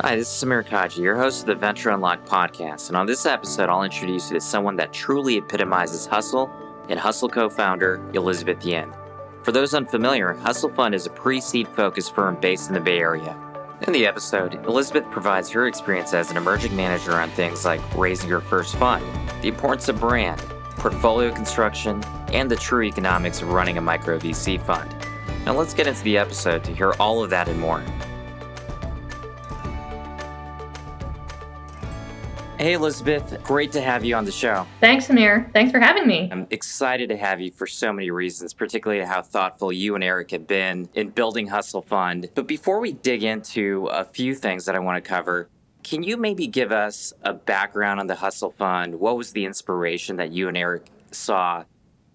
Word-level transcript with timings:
Hi, 0.00 0.14
this 0.14 0.28
is 0.28 0.44
Samir 0.44 0.64
Kaji, 0.64 0.98
your 0.98 1.16
host 1.16 1.40
of 1.40 1.46
the 1.48 1.56
Venture 1.56 1.90
Unlocked 1.90 2.24
podcast. 2.24 2.86
And 2.86 2.96
on 2.96 3.04
this 3.04 3.26
episode, 3.26 3.68
I'll 3.68 3.82
introduce 3.82 4.30
you 4.30 4.36
to 4.36 4.40
someone 4.40 4.76
that 4.76 4.92
truly 4.92 5.38
epitomizes 5.38 6.06
hustle 6.06 6.48
and 6.88 7.00
Hustle 7.00 7.28
co 7.28 7.48
founder 7.48 8.00
Elizabeth 8.14 8.64
Yin. 8.64 8.92
For 9.42 9.50
those 9.50 9.74
unfamiliar, 9.74 10.34
Hustle 10.34 10.68
Fund 10.68 10.94
is 10.94 11.06
a 11.06 11.10
pre 11.10 11.40
seed 11.40 11.66
focused 11.66 12.14
firm 12.14 12.36
based 12.36 12.68
in 12.68 12.74
the 12.74 12.80
Bay 12.80 13.00
Area. 13.00 13.36
In 13.88 13.92
the 13.92 14.06
episode, 14.06 14.54
Elizabeth 14.66 15.04
provides 15.10 15.50
her 15.50 15.66
experience 15.66 16.14
as 16.14 16.30
an 16.30 16.36
emerging 16.36 16.76
manager 16.76 17.14
on 17.14 17.28
things 17.30 17.64
like 17.64 17.80
raising 17.96 18.30
her 18.30 18.40
first 18.40 18.76
fund, 18.76 19.04
the 19.42 19.48
importance 19.48 19.88
of 19.88 19.98
brand, 19.98 20.40
portfolio 20.76 21.34
construction, 21.34 22.04
and 22.32 22.48
the 22.48 22.56
true 22.56 22.84
economics 22.84 23.42
of 23.42 23.48
running 23.48 23.78
a 23.78 23.80
micro 23.80 24.16
VC 24.16 24.64
fund. 24.64 24.94
Now 25.44 25.54
let's 25.54 25.74
get 25.74 25.88
into 25.88 26.04
the 26.04 26.18
episode 26.18 26.62
to 26.64 26.72
hear 26.72 26.92
all 27.00 27.24
of 27.24 27.30
that 27.30 27.48
and 27.48 27.58
more. 27.58 27.82
Hey, 32.58 32.72
Elizabeth. 32.72 33.40
Great 33.44 33.70
to 33.70 33.80
have 33.80 34.04
you 34.04 34.16
on 34.16 34.24
the 34.24 34.32
show. 34.32 34.66
Thanks, 34.80 35.06
Samir. 35.06 35.52
Thanks 35.52 35.70
for 35.70 35.78
having 35.78 36.08
me. 36.08 36.28
I'm 36.32 36.48
excited 36.50 37.08
to 37.10 37.16
have 37.16 37.40
you 37.40 37.52
for 37.52 37.68
so 37.68 37.92
many 37.92 38.10
reasons, 38.10 38.52
particularly 38.52 39.04
how 39.04 39.22
thoughtful 39.22 39.72
you 39.72 39.94
and 39.94 40.02
Eric 40.02 40.32
have 40.32 40.48
been 40.48 40.88
in 40.94 41.10
building 41.10 41.46
Hustle 41.46 41.82
Fund. 41.82 42.30
But 42.34 42.48
before 42.48 42.80
we 42.80 42.94
dig 42.94 43.22
into 43.22 43.86
a 43.92 44.04
few 44.04 44.34
things 44.34 44.64
that 44.64 44.74
I 44.74 44.80
want 44.80 45.02
to 45.02 45.08
cover, 45.08 45.48
can 45.84 46.02
you 46.02 46.16
maybe 46.16 46.48
give 46.48 46.72
us 46.72 47.12
a 47.22 47.32
background 47.32 48.00
on 48.00 48.08
the 48.08 48.16
Hustle 48.16 48.50
Fund? 48.50 48.98
What 48.98 49.16
was 49.16 49.30
the 49.30 49.44
inspiration 49.44 50.16
that 50.16 50.32
you 50.32 50.48
and 50.48 50.56
Eric 50.56 50.88
saw? 51.12 51.62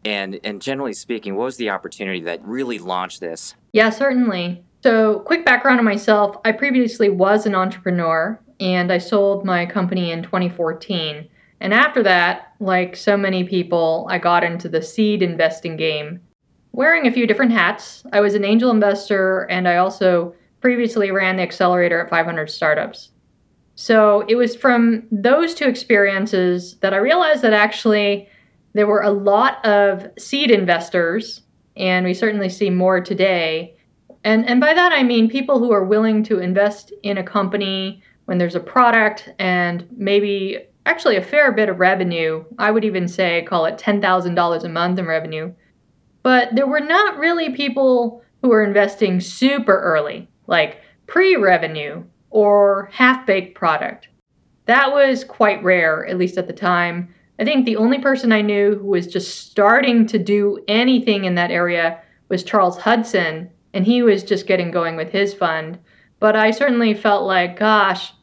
And, 0.04 0.42
and 0.44 0.62
generally 0.62 0.94
speaking, 0.94 1.36
what 1.36 1.46
was 1.46 1.56
the 1.56 1.70
opportunity 1.70 2.20
that 2.24 2.44
really 2.44 2.80
launched 2.80 3.22
this? 3.22 3.56
Yeah, 3.72 3.92
certainly. 3.92 4.66
So, 4.84 5.20
quick 5.20 5.46
background 5.46 5.80
on 5.80 5.86
myself 5.86 6.36
I 6.44 6.52
previously 6.52 7.08
was 7.08 7.46
an 7.46 7.56
entrepreneur 7.56 8.38
and 8.60 8.92
I 8.92 8.98
sold 8.98 9.46
my 9.46 9.66
company 9.66 10.12
in 10.12 10.24
2014. 10.24 11.26
And 11.62 11.74
after 11.74 12.04
that, 12.04 12.52
like 12.60 12.98
so 12.98 13.16
many 13.16 13.46
people, 13.46 14.06
I 14.10 14.18
got 14.18 14.44
into 14.44 14.68
the 14.68 14.82
seed 14.82 15.22
investing 15.22 15.78
game, 15.78 16.20
wearing 16.74 17.08
a 17.08 17.14
few 17.14 17.26
different 17.26 17.54
hats. 17.54 18.04
I 18.12 18.20
was 18.20 18.36
an 18.36 18.44
angel 18.44 18.72
investor, 18.72 19.44
and 19.50 19.70
I 19.70 19.78
also 19.78 20.36
previously 20.60 21.12
ran 21.12 21.38
the 21.38 21.44
accelerator 21.44 22.04
at 22.04 22.10
500 22.10 22.50
startups. 22.50 23.12
So 23.76 24.26
it 24.28 24.36
was 24.36 24.54
from 24.54 25.08
those 25.12 25.54
two 25.54 25.70
experiences 25.70 26.76
that 26.82 26.94
I 26.94 26.98
realized 26.98 27.42
that 27.44 27.54
actually 27.54 28.28
there 28.74 28.88
were 28.88 29.04
a 29.04 29.12
lot 29.12 29.66
of 29.66 30.08
seed 30.20 30.52
investors, 30.52 31.44
and 31.78 32.06
we 32.06 32.14
certainly 32.14 32.50
see 32.50 32.70
more 32.70 33.00
today. 33.00 33.73
And, 34.24 34.48
and 34.48 34.60
by 34.60 34.74
that 34.74 34.92
I 34.94 35.04
mean 35.04 35.30
people 35.30 35.60
who 35.60 35.72
are 35.72 35.84
willing 35.84 36.24
to 36.24 36.40
invest 36.40 36.94
in 37.04 37.18
a 37.18 37.24
company 37.24 38.02
when 38.26 38.38
there's 38.38 38.56
a 38.56 38.60
product 38.60 39.30
and 39.40 39.86
maybe 39.92 40.60
actually 40.86 41.18
a 41.18 41.22
fair 41.22 41.52
bit 41.52 41.70
of 41.70 41.80
revenue. 41.80 42.44
I 42.58 42.72
would 42.72 42.86
even 42.86 43.08
say 43.08 43.44
call 43.44 43.66
it 43.66 43.78
$10,000 43.78 44.64
a 44.64 44.70
month 44.70 45.00
in 45.00 45.06
revenue. 45.06 45.54
But 46.24 46.56
there 46.56 46.68
were 46.68 46.80
not 46.80 47.18
really 47.18 47.50
people 47.52 48.24
who 48.42 48.50
were 48.50 48.64
investing 48.64 49.20
super 49.20 49.80
early, 49.80 50.30
like 50.48 50.82
pre 51.08 51.36
revenue 51.36 52.04
or 52.30 52.90
half 52.92 53.26
baked 53.26 53.56
product. 53.56 54.08
That 54.66 54.94
was 54.94 55.24
quite 55.24 55.64
rare, 55.64 56.06
at 56.08 56.18
least 56.18 56.38
at 56.38 56.48
the 56.48 56.54
time. 56.54 57.14
I 57.40 57.44
think 57.44 57.66
the 57.66 57.76
only 57.76 58.00
person 58.00 58.32
I 58.32 58.42
knew 58.42 58.76
who 58.76 58.88
was 58.88 59.08
just 59.08 59.50
starting 59.50 60.06
to 60.08 60.20
do 60.20 60.64
anything 60.68 61.26
in 61.26 61.36
that 61.36 61.52
area 61.52 62.00
was 62.30 62.44
Charles 62.44 62.78
Hudson, 62.78 63.50
and 63.74 63.86
he 63.86 64.04
was 64.04 64.24
just 64.24 64.48
getting 64.48 64.72
going 64.72 64.96
with 64.96 65.12
his 65.12 65.34
fund. 65.34 65.80
But 66.20 66.36
I 66.36 66.52
certainly 66.52 66.94
felt 66.94 67.26
like, 67.26 67.60
gosh, 67.60 68.14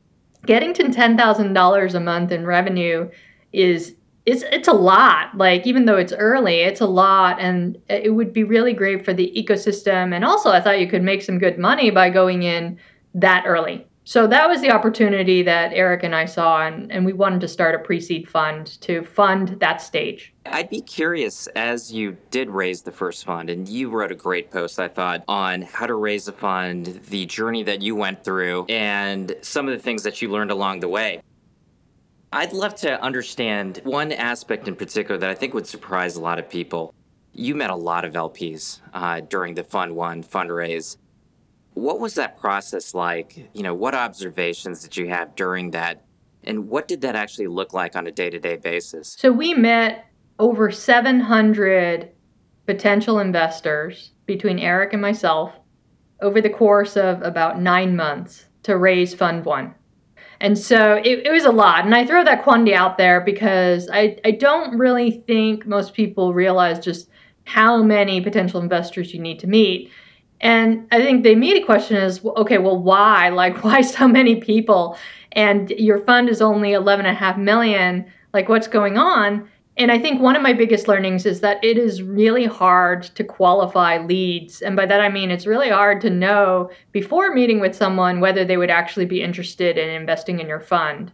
getting 0.47 0.73
to 0.75 0.85
$10,000 0.85 1.95
a 1.95 2.01
month 2.01 2.33
in 2.33 2.47
revenue 2.47 3.11
is 3.53 3.95
it's 4.27 4.43
it's 4.53 4.69
a 4.69 4.73
lot. 4.73 5.37
Like 5.37 5.67
even 5.67 5.87
though 5.87 5.97
it's 5.97 6.13
early, 6.13 6.61
it's 6.61 6.81
a 6.81 6.87
lot 6.87 7.41
and 7.41 7.79
it 7.89 8.15
would 8.15 8.33
be 8.33 8.45
really 8.45 8.73
great 8.73 9.05
for 9.05 9.13
the 9.13 9.33
ecosystem 9.37 10.15
and 10.15 10.25
also 10.25 10.51
I 10.51 10.61
thought 10.61 10.81
you 10.81 10.89
could 10.89 11.03
make 11.03 11.23
some 11.23 11.39
good 11.39 11.59
money 11.59 11.91
by 11.91 12.11
going 12.11 12.43
in 12.43 12.79
that 13.15 13.45
early. 13.47 13.87
So 14.11 14.27
that 14.27 14.49
was 14.49 14.61
the 14.61 14.73
opportunity 14.73 15.45
that 15.45 15.73
Eric 15.73 16.03
and 16.03 16.17
I 16.17 16.25
saw, 16.25 16.67
and, 16.67 16.91
and 16.91 17.07
we 17.07 17.13
wanted 17.13 17.41
to 17.43 17.47
start 17.47 17.77
a 17.77 17.79
pre 17.79 18.01
seed 18.01 18.29
fund 18.29 18.67
to 18.81 19.05
fund 19.05 19.51
that 19.61 19.81
stage. 19.81 20.35
I'd 20.47 20.69
be 20.69 20.81
curious 20.81 21.47
as 21.55 21.93
you 21.93 22.17
did 22.33 22.51
raise 22.51 22.83
the 22.83 22.91
first 22.91 23.25
fund, 23.25 23.49
and 23.49 23.69
you 23.69 23.89
wrote 23.89 24.11
a 24.11 24.17
great 24.17 24.51
post, 24.51 24.81
I 24.81 24.89
thought, 24.89 25.23
on 25.29 25.63
how 25.63 25.87
to 25.87 25.95
raise 25.95 26.27
a 26.27 26.33
fund, 26.33 27.03
the 27.09 27.25
journey 27.27 27.63
that 27.63 27.83
you 27.83 27.95
went 27.95 28.25
through, 28.25 28.65
and 28.69 29.33
some 29.43 29.69
of 29.69 29.75
the 29.75 29.81
things 29.81 30.03
that 30.03 30.21
you 30.21 30.29
learned 30.29 30.51
along 30.51 30.81
the 30.81 30.89
way. 30.89 31.23
I'd 32.33 32.53
love 32.53 32.75
to 32.77 33.01
understand 33.01 33.81
one 33.85 34.11
aspect 34.11 34.67
in 34.67 34.75
particular 34.75 35.19
that 35.21 35.31
I 35.31 35.37
think 35.37 35.55
would 35.55 35.69
surprise 35.69 36.17
a 36.17 36.21
lot 36.21 36.41
of 36.41 36.51
people. 36.51 36.93
You 37.33 37.55
met 37.55 37.71
a 37.71 37.77
lot 37.77 38.05
of 38.05 38.15
LPs 38.15 38.81
uh, 38.93 39.21
during 39.21 39.55
the 39.55 39.63
Fund 39.63 39.95
One 39.95 40.25
fundraise. 40.25 40.97
What 41.75 42.01
was 42.01 42.15
that 42.15 42.39
process 42.39 42.95
like? 42.95 43.49
You 43.55 43.63
know, 43.63 43.75
what 43.75 43.95
observations 43.95 44.83
did 44.83 44.97
you 44.97 45.09
have 45.09 45.35
during 45.35 45.71
that? 45.71 46.05
And 46.45 46.69
what 46.69 46.89
did 46.89 47.03
that 47.03 47.17
actually 47.17 47.47
look 47.47 47.73
like 47.73 47.97
on 47.97 48.07
a 48.07 48.13
day 48.13 48.31
to 48.31 48.39
day 48.39 48.57
basis? 48.57 49.17
So 49.19 49.31
we 49.31 49.55
met 49.55 50.07
over 50.39 50.71
700 50.71 52.11
potential 52.67 53.19
investors 53.19 54.13
between 54.27 54.59
Eric 54.59 54.93
and 54.93 55.03
myself 55.03 55.53
over 56.23 56.41
the 56.41 56.51
course 56.51 56.97
of 56.97 57.23
about 57.23 57.61
nine 57.61 57.97
months 57.97 58.47
to 58.63 58.77
raise 58.77 59.15
Fund 59.15 59.45
One. 59.45 59.75
And 60.41 60.57
so 60.59 60.95
it, 61.05 61.27
it 61.27 61.31
was 61.31 61.45
a 61.45 61.53
lot. 61.53 61.85
And 61.85 61.95
I 61.95 62.07
throw 62.07 62.25
that 62.25 62.43
quantity 62.43 62.75
out 62.75 62.97
there 62.97 63.21
because 63.21 63.91
I, 63.93 64.17
I 64.25 64.31
don't 64.31 64.79
really 64.79 65.23
think 65.27 65.67
most 65.67 65.93
people 65.93 66.33
realize 66.33 66.79
just 66.79 67.11
how 67.45 67.83
many 67.83 68.21
potential 68.21 68.61
investors 68.61 69.13
you 69.13 69.21
need 69.21 69.39
to 69.41 69.47
meet. 69.47 69.91
And 70.41 70.87
I 70.91 71.03
think 71.03 71.23
the 71.23 71.33
immediate 71.33 71.67
question 71.67 71.97
is, 71.97 72.25
okay, 72.25 72.59
well, 72.59 72.79
why? 72.79 73.29
Like, 73.41 73.63
why 73.65 73.81
so 73.81 74.09
many 74.09 74.37
people? 74.37 74.97
And 75.33 75.71
your 75.71 75.99
fund 75.99 76.29
is 76.29 76.43
only 76.43 76.71
11.5 76.71 77.39
million. 77.39 78.07
Like, 78.33 78.49
what's 78.49 78.69
going 78.69 78.99
on? 78.99 79.49
And 79.77 79.91
I 79.91 79.99
think 79.99 80.21
one 80.21 80.37
of 80.37 80.43
my 80.43 80.53
biggest 80.53 80.89
learnings 80.89 81.25
is 81.25 81.41
that 81.41 81.63
it 81.65 81.79
is 81.79 82.03
really 82.03 82.45
hard 82.45 83.03
to 83.03 83.25
qualify 83.25 83.97
leads. 83.99 84.61
And 84.61 84.77
by 84.77 84.85
that 84.85 85.01
I 85.01 85.09
mean 85.09 85.31
it's 85.31 85.47
really 85.47 85.71
hard 85.71 86.03
to 86.03 86.11
know 86.11 86.71
before 86.93 87.33
meeting 87.33 87.61
with 87.61 87.75
someone 87.75 88.21
whether 88.21 88.45
they 88.45 88.59
would 88.59 88.69
actually 88.69 89.07
be 89.07 89.23
interested 89.23 89.79
in 89.79 89.89
investing 89.89 90.39
in 90.39 90.49
your 90.49 90.61
fund. 90.61 91.13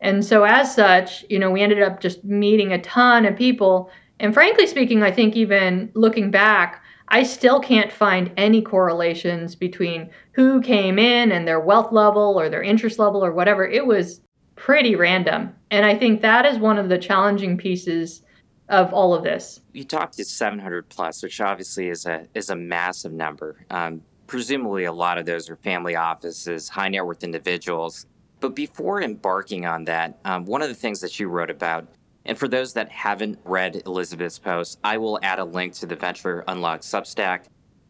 And 0.00 0.24
so, 0.24 0.44
as 0.44 0.74
such, 0.74 1.24
you 1.28 1.38
know, 1.38 1.50
we 1.50 1.62
ended 1.62 1.82
up 1.82 2.00
just 2.00 2.24
meeting 2.24 2.72
a 2.72 2.80
ton 2.80 3.26
of 3.26 3.36
people. 3.36 3.90
And 4.20 4.32
frankly 4.32 4.66
speaking, 4.66 5.02
I 5.02 5.10
think 5.10 5.36
even 5.36 5.90
looking 5.94 6.30
back, 6.30 6.82
I 7.08 7.22
still 7.22 7.60
can't 7.60 7.92
find 7.92 8.32
any 8.36 8.62
correlations 8.62 9.54
between 9.54 10.10
who 10.32 10.60
came 10.60 10.98
in 10.98 11.32
and 11.32 11.46
their 11.46 11.60
wealth 11.60 11.92
level 11.92 12.38
or 12.38 12.48
their 12.48 12.62
interest 12.62 12.98
level 12.98 13.24
or 13.24 13.32
whatever. 13.32 13.66
It 13.66 13.86
was 13.86 14.20
pretty 14.56 14.96
random. 14.96 15.54
And 15.70 15.86
I 15.86 15.96
think 15.96 16.20
that 16.22 16.44
is 16.46 16.58
one 16.58 16.78
of 16.78 16.88
the 16.88 16.98
challenging 16.98 17.56
pieces 17.56 18.22
of 18.68 18.92
all 18.92 19.14
of 19.14 19.22
this. 19.22 19.60
You 19.72 19.84
talked 19.84 20.16
to 20.16 20.24
700 20.24 20.88
plus, 20.88 21.22
which 21.22 21.40
obviously 21.40 21.88
is 21.88 22.06
a 22.06 22.26
is 22.34 22.50
a 22.50 22.56
massive 22.56 23.12
number. 23.12 23.64
Um, 23.70 24.02
presumably, 24.26 24.84
a 24.84 24.92
lot 24.92 25.18
of 25.18 25.26
those 25.26 25.48
are 25.48 25.56
family 25.56 25.94
offices, 25.94 26.68
high 26.68 26.88
net 26.88 27.06
worth 27.06 27.22
individuals. 27.22 28.06
But 28.40 28.54
before 28.54 29.00
embarking 29.00 29.66
on 29.66 29.84
that, 29.84 30.18
um, 30.24 30.44
one 30.44 30.62
of 30.62 30.68
the 30.68 30.74
things 30.74 31.00
that 31.00 31.18
you 31.18 31.28
wrote 31.28 31.50
about 31.50 31.86
and 32.26 32.36
for 32.36 32.48
those 32.48 32.72
that 32.74 32.90
haven't 32.90 33.38
read 33.44 33.82
Elizabeth's 33.86 34.38
post, 34.38 34.78
I 34.84 34.98
will 34.98 35.18
add 35.22 35.38
a 35.38 35.44
link 35.44 35.74
to 35.74 35.86
the 35.86 35.96
Venture 35.96 36.44
Unlocked 36.48 36.82
Substack. 36.82 37.44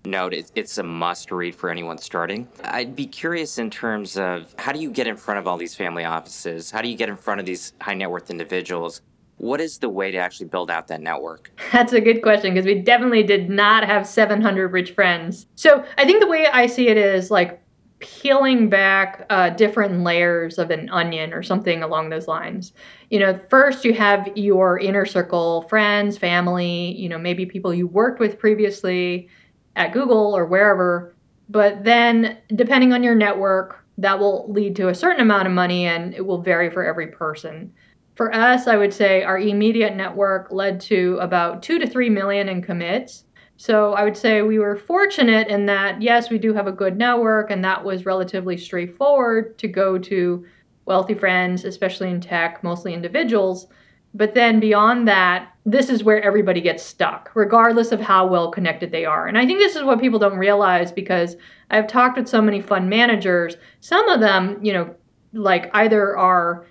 Note 0.05 0.35
it's 0.55 0.79
a 0.79 0.85
must 0.85 1.33
read 1.33 1.55
for 1.55 1.69
anyone 1.69 1.99
starting. 1.99 2.47
I'd 2.63 2.95
be 2.95 3.07
curious 3.07 3.59
in 3.59 3.71
terms 3.71 4.17
of 4.17 4.55
how 4.57 4.71
do 4.71 4.79
you 4.79 4.91
get 4.91 5.09
in 5.09 5.17
front 5.17 5.41
of 5.41 5.49
all 5.49 5.57
these 5.57 5.75
family 5.75 6.05
offices? 6.05 6.71
How 6.71 6.81
do 6.81 6.89
you 6.89 6.97
get 6.97 7.09
in 7.09 7.17
front 7.17 7.41
of 7.41 7.47
these 7.47 7.73
high 7.81 7.95
net 7.95 8.11
worth 8.11 8.31
individuals? 8.31 9.03
What 9.39 9.61
is 9.61 9.79
the 9.79 9.89
way 9.89 10.13
to 10.13 10.19
actually 10.19 10.47
build 10.47 10.71
out 10.71 10.87
that 10.89 11.01
network? 11.01 11.51
That's 11.73 11.93
a 11.93 12.01
good 12.01 12.23
question 12.23 12.55
because 12.55 12.67
we 12.67 12.81
definitely 12.81 13.25
did 13.25 13.51
not 13.51 13.85
have 13.85 14.07
700 14.07 14.73
rich 14.73 14.93
friends. 14.93 15.47
So 15.57 15.85
I 15.99 16.05
think 16.05 16.21
the 16.21 16.29
way 16.29 16.47
I 16.47 16.67
see 16.67 16.89
it 16.89 16.97
is 16.97 17.31
like 17.31 17.61
peeling 18.01 18.69
back 18.69 19.25
uh, 19.31 19.51
different 19.51 20.03
layers 20.03 20.59
of 20.59 20.71
an 20.71 20.89
onion 20.91 21.33
or 21.33 21.43
something 21.43 21.83
along 21.83 22.11
those 22.11 22.29
lines. 22.29 22.73
You 23.11 23.21
know, 23.21 23.41
first 23.49 23.85
you 23.85 23.95
have 23.95 24.29
your 24.37 24.79
inner 24.79 25.07
circle, 25.07 25.63
friends, 25.63 26.19
family, 26.19 26.93
you 26.93 27.09
know, 27.09 27.19
maybe 27.19 27.47
people 27.47 27.73
you 27.73 27.87
worked 27.87 28.21
with 28.21 28.39
previously 28.39 29.29
at 29.77 29.93
Google 29.93 30.37
or 30.37 30.47
wherever. 30.47 31.15
But 31.49 31.85
then, 31.85 32.39
depending 32.55 32.93
on 32.93 33.03
your 33.03 33.15
network, 33.15 33.85
that 33.99 34.19
will 34.19 34.51
lead 34.53 34.77
to 34.77 34.89
a 34.89 34.95
certain 34.95 35.23
amount 35.23 35.47
of 35.47 35.55
money 35.55 35.87
and 35.87 36.13
it 36.15 36.27
will 36.27 36.43
vary 36.43 36.71
for 36.71 36.85
every 36.85 37.09
person. 37.09 37.73
For 38.15 38.35
us, 38.35 38.67
I 38.67 38.77
would 38.77 38.95
say 38.95 39.23
our 39.23 39.39
immediate 39.39 39.95
network 39.95 40.51
led 40.51 40.81
to 40.83 41.19
about 41.21 41.63
two 41.63 41.79
to 41.79 41.87
three 41.87 42.09
million 42.09 42.49
in 42.49 42.63
commits. 42.63 43.26
So 43.57 43.95
I 43.95 44.05
would 44.05 44.17
say 44.17 44.43
we 44.43 44.59
were 44.59 44.77
fortunate 44.77 45.49
in 45.49 45.67
that, 45.67 46.03
yes, 46.03 46.29
we 46.31 46.39
do 46.39 46.53
have 46.53 46.67
a 46.67 46.73
good 46.73 46.97
network, 46.97 47.51
and 47.51 47.65
that 47.65 47.83
was 47.83 48.05
relatively 48.05 48.57
straightforward 48.57 49.57
to 49.59 49.69
go 49.69 49.99
to 49.99 50.45
wealthy 50.85 51.15
friends, 51.15 51.65
especially 51.65 52.11
in 52.11 52.21
tech, 52.21 52.63
mostly 52.63 52.93
individuals. 52.93 53.67
But 54.15 54.35
then 54.35 54.61
beyond 54.61 55.09
that, 55.09 55.53
this 55.67 55.91
is 55.91 56.05
where 56.05 56.23
everybody 56.23 56.61
gets 56.61 56.83
stuck, 56.83 57.31
regardless 57.35 57.93
of 57.93 58.01
how 58.01 58.27
well 58.27 58.51
connected 58.51 58.91
they 58.91 59.05
are. 59.05 59.27
And 59.27 59.37
I 59.37 59.45
think 59.45 59.59
this 59.59 59.77
is 59.77 59.83
what 59.83 60.01
people 60.01 60.19
don't 60.19 60.39
realize 60.39 60.93
because 60.93 61.37
I've 61.71 61.87
talked 61.87 62.17
with 62.17 62.29
so 62.29 62.41
many 62.41 62.61
fund 62.61 62.89
managers. 62.89 63.57
Some 63.81 64.09
of 64.09 64.21
them, 64.21 64.59
you 64.63 64.73
know, 64.73 64.95
like 65.33 65.71
either 65.75 66.17
are, 66.17 66.67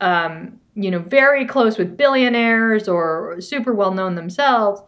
um, 0.00 0.58
you 0.74 0.90
know, 0.90 1.00
very 1.00 1.44
close 1.44 1.76
with 1.76 1.96
billionaires 1.96 2.88
or 2.88 3.40
super 3.40 3.74
well 3.74 3.92
known 3.92 4.14
themselves. 4.14 4.80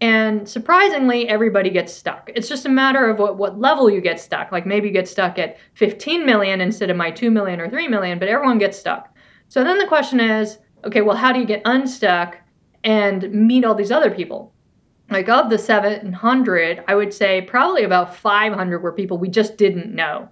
And 0.00 0.48
surprisingly, 0.48 1.28
everybody 1.28 1.68
gets 1.68 1.92
stuck. 1.92 2.30
It's 2.34 2.48
just 2.48 2.64
a 2.64 2.70
matter 2.70 3.08
of 3.10 3.18
what, 3.18 3.36
what 3.36 3.58
level 3.58 3.90
you 3.90 4.00
get 4.00 4.18
stuck. 4.18 4.50
Like 4.50 4.64
maybe 4.64 4.88
you 4.88 4.94
get 4.94 5.08
stuck 5.08 5.38
at 5.38 5.58
15 5.74 6.24
million 6.24 6.60
instead 6.60 6.88
of 6.88 6.96
my 6.96 7.10
2 7.10 7.30
million 7.30 7.60
or 7.60 7.68
3 7.68 7.88
million, 7.88 8.18
but 8.18 8.28
everyone 8.28 8.58
gets 8.58 8.78
stuck. 8.78 9.14
So 9.48 9.62
then 9.62 9.78
the 9.78 9.86
question 9.86 10.20
is 10.20 10.58
okay, 10.86 11.02
well, 11.02 11.16
how 11.16 11.30
do 11.30 11.38
you 11.38 11.44
get 11.44 11.60
unstuck 11.66 12.38
and 12.84 13.30
meet 13.32 13.66
all 13.66 13.74
these 13.74 13.90
other 13.90 14.10
people? 14.10 14.54
Like 15.10 15.28
of 15.28 15.50
the 15.50 15.58
700, 15.58 16.84
I 16.88 16.94
would 16.94 17.12
say 17.12 17.42
probably 17.42 17.82
about 17.82 18.16
500 18.16 18.78
were 18.78 18.92
people 18.92 19.18
we 19.18 19.28
just 19.28 19.58
didn't 19.58 19.94
know. 19.94 20.28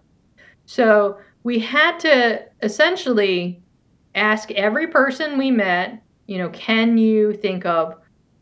So 0.64 1.18
we 1.42 1.58
had 1.58 1.98
to 2.00 2.46
essentially 2.62 3.60
ask 4.14 4.50
every 4.52 4.86
person 4.86 5.36
we 5.36 5.50
met, 5.50 6.02
you 6.26 6.38
know, 6.38 6.48
can 6.50 6.96
you 6.96 7.34
think 7.34 7.66
of 7.66 7.96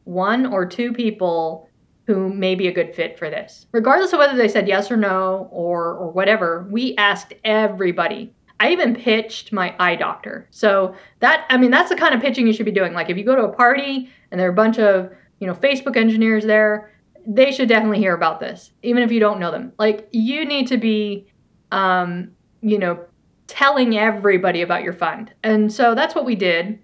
one 0.06 0.46
or 0.46 0.66
two 0.66 0.92
people 0.92 1.68
who 2.06 2.32
may 2.32 2.54
be 2.54 2.68
a 2.68 2.72
good 2.72 2.94
fit 2.94 3.18
for 3.18 3.28
this? 3.28 3.66
Regardless 3.72 4.12
of 4.12 4.18
whether 4.18 4.36
they 4.36 4.48
said 4.48 4.66
yes 4.66 4.90
or 4.90 4.96
no 4.96 5.48
or 5.52 5.94
or 5.94 6.10
whatever, 6.10 6.66
we 6.70 6.96
asked 6.96 7.34
everybody 7.44 8.32
I 8.58 8.70
even 8.70 8.94
pitched 8.94 9.52
my 9.52 9.74
eye 9.78 9.96
doctor. 9.96 10.48
So 10.50 10.94
that 11.20 11.46
I 11.50 11.56
mean 11.56 11.70
that's 11.70 11.90
the 11.90 11.96
kind 11.96 12.14
of 12.14 12.20
pitching 12.20 12.46
you 12.46 12.52
should 12.52 12.66
be 12.66 12.72
doing. 12.72 12.92
Like 12.92 13.10
if 13.10 13.16
you 13.16 13.24
go 13.24 13.36
to 13.36 13.44
a 13.44 13.52
party 13.52 14.10
and 14.30 14.40
there 14.40 14.48
are 14.48 14.52
a 14.52 14.54
bunch 14.54 14.78
of, 14.78 15.10
you 15.40 15.46
know, 15.46 15.54
Facebook 15.54 15.96
engineers 15.96 16.44
there, 16.44 16.92
they 17.26 17.52
should 17.52 17.68
definitely 17.68 17.98
hear 17.98 18.14
about 18.14 18.40
this, 18.40 18.72
even 18.82 19.02
if 19.02 19.12
you 19.12 19.20
don't 19.20 19.38
know 19.38 19.50
them. 19.50 19.72
Like 19.78 20.08
you 20.12 20.44
need 20.44 20.66
to 20.68 20.78
be 20.78 21.26
um, 21.72 22.30
you 22.62 22.78
know, 22.78 23.04
telling 23.46 23.98
everybody 23.98 24.62
about 24.62 24.82
your 24.82 24.92
fund. 24.92 25.32
And 25.42 25.72
so 25.72 25.94
that's 25.94 26.14
what 26.14 26.24
we 26.24 26.34
did. 26.34 26.78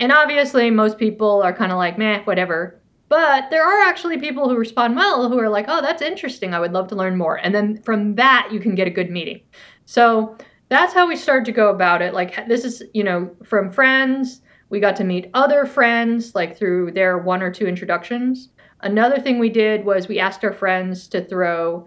And 0.00 0.10
obviously 0.10 0.70
most 0.70 0.98
people 0.98 1.42
are 1.42 1.52
kind 1.52 1.70
of 1.70 1.78
like, 1.78 1.98
meh, 1.98 2.22
whatever. 2.24 2.80
But 3.10 3.50
there 3.50 3.64
are 3.64 3.86
actually 3.86 4.18
people 4.18 4.48
who 4.48 4.56
respond 4.56 4.96
well 4.96 5.28
who 5.28 5.38
are 5.38 5.48
like, 5.48 5.66
oh, 5.68 5.82
that's 5.82 6.00
interesting. 6.00 6.54
I 6.54 6.60
would 6.60 6.72
love 6.72 6.88
to 6.88 6.94
learn 6.94 7.18
more. 7.18 7.36
And 7.36 7.54
then 7.54 7.82
from 7.82 8.14
that, 8.14 8.48
you 8.50 8.60
can 8.60 8.74
get 8.74 8.86
a 8.86 8.90
good 8.90 9.10
meeting. 9.10 9.42
So 9.84 10.36
that's 10.70 10.94
how 10.94 11.06
we 11.06 11.16
started 11.16 11.44
to 11.46 11.52
go 11.52 11.68
about 11.68 12.00
it. 12.00 12.14
Like 12.14 12.48
this 12.48 12.64
is, 12.64 12.82
you 12.94 13.04
know, 13.04 13.30
from 13.44 13.70
friends, 13.70 14.40
we 14.70 14.80
got 14.80 14.96
to 14.96 15.04
meet 15.04 15.28
other 15.34 15.66
friends 15.66 16.34
like 16.34 16.56
through 16.56 16.92
their 16.92 17.18
one 17.18 17.42
or 17.42 17.50
two 17.50 17.66
introductions. 17.66 18.48
Another 18.82 19.20
thing 19.20 19.38
we 19.38 19.50
did 19.50 19.84
was 19.84 20.08
we 20.08 20.20
asked 20.20 20.44
our 20.44 20.52
friends 20.52 21.08
to 21.08 21.22
throw 21.24 21.86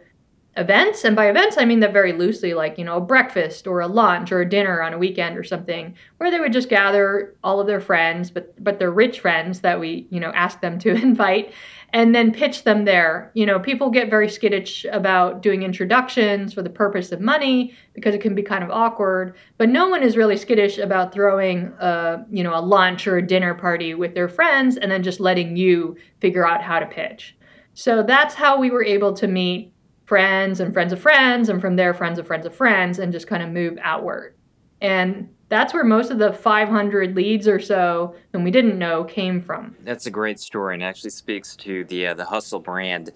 events 0.57 1.03
and 1.03 1.15
by 1.15 1.29
events 1.29 1.57
i 1.57 1.65
mean 1.65 1.79
that 1.79 1.91
very 1.91 2.13
loosely 2.13 2.53
like 2.53 2.77
you 2.77 2.85
know 2.85 2.97
a 2.97 3.01
breakfast 3.01 3.65
or 3.65 3.81
a 3.81 3.88
lunch 3.88 4.31
or 4.31 4.41
a 4.41 4.50
dinner 4.50 4.81
on 4.81 4.94
a 4.94 4.97
weekend 4.97 5.38
or 5.38 5.44
something 5.44 5.95
where 6.17 6.29
they 6.29 6.39
would 6.39 6.53
just 6.53 6.69
gather 6.69 7.35
all 7.44 7.59
of 7.59 7.65
their 7.65 7.81
friends 7.81 8.29
but 8.29 8.53
but 8.63 8.77
their 8.77 8.91
rich 8.91 9.19
friends 9.19 9.61
that 9.61 9.79
we 9.79 10.07
you 10.11 10.19
know 10.19 10.31
ask 10.35 10.61
them 10.61 10.77
to 10.77 10.91
invite 11.03 11.53
and 11.94 12.15
then 12.15 12.33
pitch 12.33 12.63
them 12.63 12.85
there. 12.85 13.31
You 13.35 13.45
know, 13.45 13.59
people 13.59 13.91
get 13.91 14.09
very 14.09 14.27
skittish 14.27 14.83
about 14.91 15.44
doing 15.44 15.61
introductions 15.61 16.51
for 16.51 16.63
the 16.63 16.69
purpose 16.69 17.11
of 17.11 17.21
money 17.21 17.75
because 17.94 18.15
it 18.15 18.21
can 18.21 18.33
be 18.33 18.41
kind 18.41 18.63
of 18.63 18.71
awkward, 18.71 19.35
but 19.59 19.69
no 19.69 19.88
one 19.88 20.01
is 20.01 20.17
really 20.17 20.35
skittish 20.35 20.79
about 20.79 21.13
throwing 21.13 21.71
a, 21.79 22.25
you 22.31 22.44
know, 22.44 22.57
a 22.57 22.59
lunch 22.59 23.05
or 23.05 23.17
a 23.17 23.25
dinner 23.25 23.53
party 23.53 23.94
with 23.94 24.15
their 24.15 24.27
friends 24.27 24.75
and 24.75 24.91
then 24.91 25.03
just 25.03 25.19
letting 25.19 25.55
you 25.55 25.95
figure 26.19 26.47
out 26.47 26.63
how 26.63 26.79
to 26.79 26.88
pitch. 26.88 27.38
So 27.75 28.03
that's 28.03 28.33
how 28.33 28.59
we 28.59 28.71
were 28.71 28.83
able 28.83 29.13
to 29.13 29.27
meet 29.27 29.73
friends 30.13 30.60
and 30.60 30.75
friends 30.75 30.94
of 30.94 31.01
friends 31.01 31.50
and 31.50 31.60
from 31.60 31.75
there 31.75 31.92
friends 31.92 32.19
of 32.19 32.27
friends 32.27 32.45
of 32.45 32.54
friends 32.54 33.00
and 33.00 33.12
just 33.12 33.25
kind 33.25 33.42
of 33.42 33.50
move 33.50 33.80
outward. 33.81 34.36
And 34.80 35.27
that's 35.50 35.74
where 35.74 35.83
most 35.83 36.12
of 36.12 36.19
the 36.19 36.31
500 36.31 37.15
leads 37.15 37.48
or 37.48 37.60
so 37.60 38.15
whom 38.31 38.44
we 38.44 38.51
didn't 38.51 38.77
know 38.77 39.04
came 39.06 39.42
from. 39.42 39.75
That's 39.80 40.06
a 40.06 40.12
great 40.12 40.39
story 40.39 40.75
and 40.75 40.83
actually 40.83 41.10
speaks 41.10 41.56
to 41.56 41.83
the 41.86 42.10
uh, 42.10 42.13
the 42.13 42.25
hustle 42.25 42.60
brand. 42.60 43.10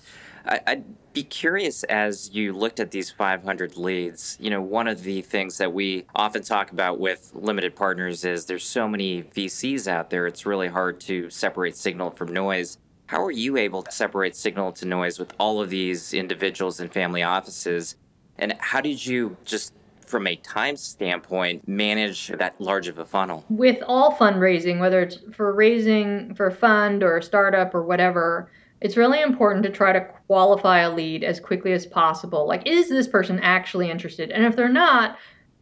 I, 0.43 0.59
I'd 0.65 1.13
be 1.13 1.21
curious 1.21 1.83
as 1.83 2.33
you 2.33 2.51
looked 2.51 2.79
at 2.79 2.89
these 2.89 3.11
500 3.11 3.77
leads. 3.77 4.35
You 4.39 4.49
know, 4.49 4.61
one 4.63 4.87
of 4.87 5.03
the 5.03 5.21
things 5.21 5.59
that 5.59 5.71
we 5.71 6.07
often 6.15 6.41
talk 6.41 6.71
about 6.71 6.99
with 6.99 7.31
limited 7.35 7.75
partners 7.75 8.25
is 8.25 8.45
there's 8.45 8.65
so 8.65 8.87
many 8.87 9.21
VCs 9.21 9.87
out 9.87 10.09
there. 10.09 10.25
It's 10.25 10.47
really 10.47 10.67
hard 10.67 10.99
to 11.01 11.29
separate 11.29 11.77
signal 11.77 12.09
from 12.09 12.33
noise. 12.33 12.79
How 13.07 13.23
are 13.23 13.31
you 13.31 13.55
able 13.55 13.83
to 13.83 13.91
separate 13.91 14.35
signal 14.35 14.73
to 14.73 14.85
noise 14.85 15.17
with 15.17 15.33
all 15.39 15.61
of 15.61 15.69
these 15.69 16.13
individuals 16.13 16.81
and 16.81 16.91
family 16.91 17.23
offices? 17.23 17.95
And 18.37 18.53
how 18.59 18.81
did 18.81 19.05
you 19.05 19.37
just 19.45 19.73
from 20.05 20.25
a 20.27 20.35
time 20.37 20.77
standpoint, 20.77 21.67
manage 21.67 22.27
that 22.27 22.59
large 22.59 22.87
of 22.87 22.97
a 22.97 23.05
funnel? 23.05 23.45
With 23.49 23.83
all 23.85 24.15
fundraising, 24.15 24.79
whether 24.79 25.01
it's 25.01 25.19
for 25.33 25.53
raising 25.53 26.33
for 26.33 26.47
a 26.47 26.51
fund 26.51 27.03
or 27.03 27.17
a 27.17 27.23
startup 27.23 27.75
or 27.75 27.83
whatever, 27.83 28.49
it's 28.79 28.95
really 28.95 29.21
important 29.21 29.63
to 29.63 29.69
try 29.69 29.91
to 29.91 30.01
qualify 30.27 30.79
a 30.79 30.93
lead 30.93 31.23
as 31.23 31.39
quickly 31.39 31.73
as 31.73 31.85
possible. 31.85 32.47
Like, 32.47 32.65
is 32.65 32.89
this 32.89 33.07
person 33.07 33.39
actually 33.39 33.89
interested? 33.91 34.31
And 34.31 34.45
if 34.45 34.55
they're 34.55 34.69
not, 34.69 35.17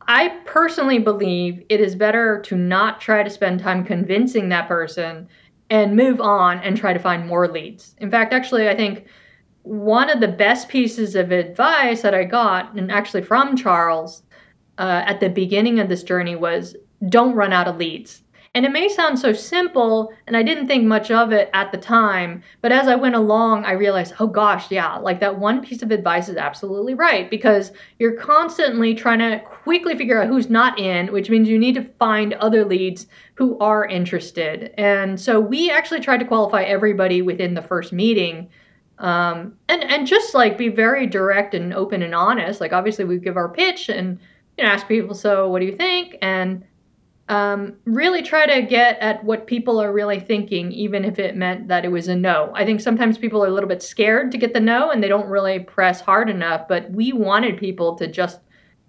I 0.08 0.30
personally 0.46 1.00
believe 1.00 1.64
it 1.70 1.82
is 1.82 1.96
better 1.96 2.40
to 2.42 2.56
not 2.56 3.02
try 3.02 3.24
to 3.24 3.30
spend 3.30 3.60
time 3.60 3.84
convincing 3.84 4.50
that 4.50 4.68
person 4.68 5.28
and 5.70 5.96
move 5.96 6.22
on 6.22 6.60
and 6.60 6.78
try 6.78 6.94
to 6.94 7.00
find 7.00 7.28
more 7.28 7.48
leads. 7.48 7.96
In 8.00 8.12
fact, 8.12 8.34
actually, 8.34 8.70
I 8.70 8.76
think 8.76 9.06
one 9.64 10.10
of 10.10 10.20
the 10.20 10.28
best 10.28 10.70
pieces 10.70 11.16
of 11.16 11.32
advice 11.32 12.02
that 12.02 12.14
I 12.14 12.24
got, 12.24 12.74
and 12.76 12.92
actually 12.92 13.24
from 13.24 13.56
Charles, 13.56 14.22
uh, 14.78 15.04
at 15.06 15.20
the 15.20 15.30
beginning 15.30 15.80
of 15.80 15.90
this 15.90 16.04
journey 16.04 16.36
was 16.36 16.76
don't 17.10 17.36
run 17.36 17.54
out 17.54 17.68
of 17.68 17.78
leads. 17.78 18.22
And 18.56 18.66
it 18.66 18.72
may 18.72 18.88
sound 18.88 19.20
so 19.20 19.34
simple, 19.34 20.14
and 20.28 20.38
I 20.38 20.42
didn't 20.42 20.68
think 20.68 20.86
much 20.86 21.12
of 21.12 21.34
it 21.34 21.50
at 21.54 21.74
the 21.74 21.78
time, 21.78 22.42
but 22.62 22.72
as 22.72 22.88
I 22.88 22.96
went 22.96 23.16
along, 23.16 23.66
I 23.66 23.74
realized, 23.74 24.14
oh 24.18 24.28
gosh, 24.28 24.72
yeah, 24.72 24.96
like 24.96 25.20
that 25.20 25.38
one 25.38 25.62
piece 25.62 25.84
of 25.84 25.92
advice 25.92 26.30
is 26.30 26.38
absolutely 26.38 26.94
right 26.94 27.30
because 27.30 27.74
you're 28.00 28.16
constantly 28.16 28.96
trying 28.96 29.20
to 29.20 29.42
quickly 29.46 29.98
figure 29.98 30.22
out 30.22 30.30
who's 30.30 30.50
not 30.50 30.80
in, 30.80 31.12
which 31.12 31.30
means 31.30 31.50
you 31.50 31.60
need 31.60 31.76
to 31.76 31.84
find 32.00 32.34
other 32.36 32.64
leads 32.64 33.08
who 33.34 33.60
are 33.60 33.86
interested. 33.86 34.74
And 34.78 35.20
so 35.20 35.38
we 35.38 35.70
actually 35.70 36.00
tried 36.00 36.20
to 36.20 36.26
qualify 36.26 36.64
everybody 36.64 37.22
within 37.22 37.56
the 37.56 37.62
first 37.62 37.92
meeting. 37.92 38.50
Um, 39.00 39.58
and 39.68 39.84
and 39.84 40.08
just 40.08 40.34
like 40.34 40.58
be 40.58 40.70
very 40.70 41.08
direct 41.08 41.54
and 41.54 41.74
open 41.74 42.02
and 42.02 42.16
honest. 42.16 42.62
Like 42.62 42.72
obviously 42.72 43.04
we 43.04 43.18
give 43.18 43.36
our 43.36 43.50
pitch 43.50 43.90
and 43.90 44.18
you 44.58 44.64
know, 44.64 44.70
ask 44.70 44.88
people, 44.88 45.14
so 45.14 45.50
what 45.50 45.60
do 45.60 45.66
you 45.66 45.76
think? 45.76 46.16
And 46.22 46.64
um, 47.28 47.76
really 47.86 48.22
try 48.22 48.46
to 48.46 48.62
get 48.62 49.00
at 49.00 49.24
what 49.24 49.48
people 49.48 49.82
are 49.82 49.92
really 49.92 50.20
thinking, 50.20 50.72
even 50.72 51.04
if 51.04 51.18
it 51.18 51.36
meant 51.36 51.68
that 51.68 51.84
it 51.84 51.90
was 51.90 52.08
a 52.08 52.16
no. 52.16 52.52
I 52.54 52.66
think 52.66 52.82
sometimes 52.82 53.18
people 53.18 53.44
are 53.44 53.48
a 53.48 53.52
little 53.52 53.70
bit 53.70 53.82
scared 53.82 54.32
to 54.32 54.38
get 54.38 54.54
the 54.54 54.60
no 54.60 54.92
and 54.92 55.02
they 55.02 55.08
don't 55.08 55.28
really 55.28 55.60
press 55.60 56.02
hard 56.02 56.30
enough, 56.30 56.68
but 56.68 56.90
we 56.92 57.14
wanted 57.14 57.58
people 57.58 57.96
to 57.96 58.08
just 58.08 58.40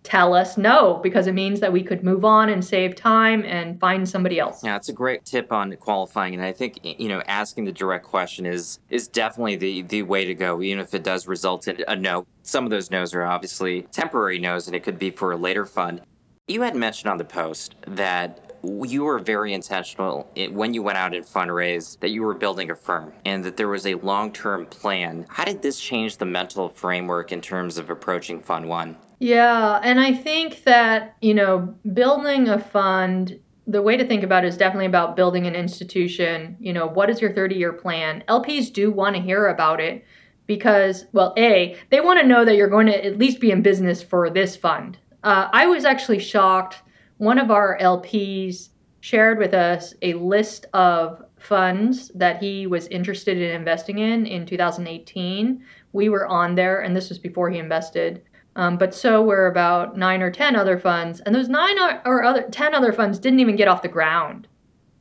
tell 0.02 0.34
us 0.34 0.56
no 0.56 1.00
because 1.02 1.26
it 1.26 1.32
means 1.32 1.58
that 1.58 1.72
we 1.72 1.82
could 1.82 2.04
move 2.04 2.24
on 2.24 2.48
and 2.48 2.64
save 2.64 2.94
time 2.94 3.42
and 3.44 3.80
find 3.80 4.08
somebody 4.08 4.38
else. 4.38 4.62
Yeah, 4.62 4.76
it's 4.76 4.88
a 4.88 4.92
great 4.92 5.24
tip 5.24 5.50
on 5.50 5.74
qualifying 5.76 6.34
and 6.34 6.44
I 6.44 6.52
think 6.52 6.78
you 6.84 7.08
know 7.08 7.22
asking 7.26 7.64
the 7.64 7.72
direct 7.72 8.04
question 8.04 8.46
is 8.46 8.78
is 8.88 9.08
definitely 9.08 9.56
the 9.56 9.82
the 9.82 10.02
way 10.02 10.24
to 10.24 10.32
go 10.32 10.62
even 10.62 10.78
if 10.78 10.94
it 10.94 11.02
does 11.02 11.26
result 11.26 11.66
in 11.66 11.82
a 11.88 11.96
no. 11.96 12.24
Some 12.44 12.62
of 12.62 12.70
those 12.70 12.88
no's 12.88 13.14
are 13.14 13.24
obviously 13.24 13.82
temporary 13.90 14.38
no's 14.38 14.68
and 14.68 14.76
it 14.76 14.84
could 14.84 14.98
be 14.98 15.10
for 15.10 15.32
a 15.32 15.36
later 15.36 15.66
fund. 15.66 16.02
You 16.48 16.62
had 16.62 16.76
mentioned 16.76 17.10
on 17.10 17.18
the 17.18 17.24
post 17.24 17.74
that 17.88 18.54
you 18.62 19.02
were 19.02 19.18
very 19.18 19.52
intentional 19.52 20.30
when 20.52 20.74
you 20.74 20.80
went 20.80 20.96
out 20.96 21.12
and 21.12 21.24
fundraise 21.24 21.98
that 21.98 22.10
you 22.10 22.22
were 22.22 22.34
building 22.34 22.70
a 22.70 22.76
firm 22.76 23.12
and 23.24 23.42
that 23.42 23.56
there 23.56 23.66
was 23.66 23.84
a 23.84 23.94
long-term 23.94 24.66
plan. 24.66 25.26
How 25.28 25.44
did 25.44 25.60
this 25.60 25.80
change 25.80 26.18
the 26.18 26.24
mental 26.24 26.68
framework 26.68 27.32
in 27.32 27.40
terms 27.40 27.78
of 27.78 27.90
approaching 27.90 28.38
Fund 28.38 28.68
1? 28.68 28.96
Yeah, 29.18 29.80
and 29.82 29.98
I 29.98 30.12
think 30.14 30.62
that, 30.62 31.16
you 31.20 31.34
know, 31.34 31.74
building 31.94 32.48
a 32.48 32.60
fund, 32.60 33.40
the 33.66 33.82
way 33.82 33.96
to 33.96 34.06
think 34.06 34.22
about 34.22 34.44
it 34.44 34.48
is 34.48 34.56
definitely 34.56 34.86
about 34.86 35.16
building 35.16 35.48
an 35.48 35.56
institution. 35.56 36.56
You 36.60 36.72
know, 36.72 36.86
what 36.86 37.10
is 37.10 37.20
your 37.20 37.32
30 37.32 37.56
year 37.56 37.72
plan? 37.72 38.22
LPs 38.28 38.72
do 38.72 38.92
want 38.92 39.16
to 39.16 39.22
hear 39.22 39.48
about 39.48 39.80
it 39.80 40.04
because, 40.46 41.06
well, 41.10 41.34
A, 41.36 41.76
they 41.90 42.00
want 42.00 42.20
to 42.20 42.26
know 42.26 42.44
that 42.44 42.54
you're 42.54 42.68
going 42.68 42.86
to 42.86 43.04
at 43.04 43.18
least 43.18 43.40
be 43.40 43.50
in 43.50 43.62
business 43.62 44.00
for 44.00 44.30
this 44.30 44.54
fund. 44.54 44.96
Uh, 45.26 45.50
I 45.52 45.66
was 45.66 45.84
actually 45.84 46.20
shocked. 46.20 46.84
One 47.16 47.40
of 47.40 47.50
our 47.50 47.76
LPs 47.80 48.68
shared 49.00 49.38
with 49.38 49.54
us 49.54 49.92
a 50.00 50.14
list 50.14 50.66
of 50.72 51.20
funds 51.36 52.12
that 52.14 52.40
he 52.40 52.68
was 52.68 52.86
interested 52.86 53.36
in 53.36 53.50
investing 53.50 53.98
in 53.98 54.24
in 54.24 54.46
2018. 54.46 55.64
We 55.92 56.08
were 56.10 56.28
on 56.28 56.54
there, 56.54 56.82
and 56.82 56.94
this 56.94 57.08
was 57.08 57.18
before 57.18 57.50
he 57.50 57.58
invested. 57.58 58.22
Um, 58.54 58.78
but 58.78 58.94
so 58.94 59.20
were 59.20 59.48
about 59.48 59.98
nine 59.98 60.22
or 60.22 60.30
ten 60.30 60.54
other 60.54 60.78
funds, 60.78 61.18
and 61.18 61.34
those 61.34 61.48
nine 61.48 61.76
or, 62.04 62.22
other 62.22 62.42
ten 62.42 62.72
other 62.72 62.92
funds 62.92 63.18
didn't 63.18 63.40
even 63.40 63.56
get 63.56 63.66
off 63.66 63.82
the 63.82 63.88
ground. 63.88 64.46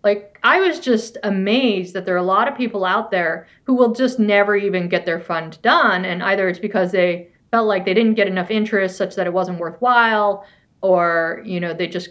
Like 0.03 0.39
I 0.43 0.59
was 0.59 0.79
just 0.79 1.19
amazed 1.21 1.93
that 1.93 2.07
there 2.07 2.15
are 2.15 2.17
a 2.17 2.23
lot 2.23 2.47
of 2.47 2.57
people 2.57 2.83
out 2.83 3.11
there 3.11 3.45
who 3.65 3.75
will 3.75 3.93
just 3.93 4.17
never 4.17 4.55
even 4.55 4.89
get 4.89 5.05
their 5.05 5.19
fund 5.19 5.61
done, 5.61 6.03
and 6.03 6.23
either 6.23 6.49
it's 6.49 6.57
because 6.57 6.91
they 6.91 7.29
felt 7.55 7.67
like 7.69 7.85
they 7.85 7.93
didn't 7.93 8.15
get 8.15 8.27
enough 8.27 8.51
interest 8.51 8.97
such 8.97 9.15
that 9.15 9.25
it 9.25 9.31
wasn't 9.31 9.57
worthwhile, 9.57 10.45
or 10.81 11.41
you 11.45 11.57
know 11.57 11.73
they 11.73 11.87
just 11.87 12.09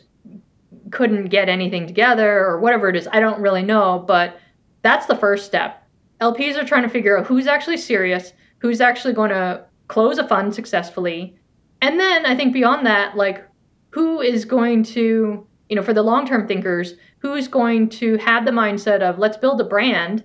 couldn't 0.90 1.26
get 1.26 1.50
anything 1.50 1.86
together 1.86 2.46
or 2.46 2.60
whatever 2.60 2.88
it 2.88 2.96
is. 2.96 3.06
I 3.12 3.20
don't 3.20 3.42
really 3.42 3.62
know, 3.62 4.02
but 4.06 4.40
that's 4.80 5.04
the 5.04 5.16
first 5.16 5.44
step. 5.44 5.86
LPs 6.22 6.56
are 6.56 6.64
trying 6.64 6.84
to 6.84 6.88
figure 6.88 7.18
out 7.18 7.26
who's 7.26 7.46
actually 7.46 7.76
serious, 7.76 8.32
who's 8.56 8.80
actually 8.80 9.12
going 9.12 9.28
to 9.28 9.62
close 9.88 10.16
a 10.16 10.26
fund 10.26 10.54
successfully. 10.54 11.36
And 11.82 12.00
then 12.00 12.24
I 12.24 12.34
think 12.34 12.54
beyond 12.54 12.86
that, 12.86 13.14
like 13.14 13.46
who 13.90 14.22
is 14.22 14.46
going 14.46 14.82
to, 14.94 15.46
you 15.68 15.76
know, 15.76 15.82
for 15.82 15.92
the 15.92 16.02
long 16.02 16.26
term 16.26 16.48
thinkers, 16.48 16.94
who's 17.18 17.48
going 17.48 17.90
to 18.00 18.16
have 18.16 18.46
the 18.46 18.50
mindset 18.50 19.02
of 19.02 19.18
let's 19.18 19.36
build 19.36 19.60
a 19.60 19.64
brand 19.64 20.24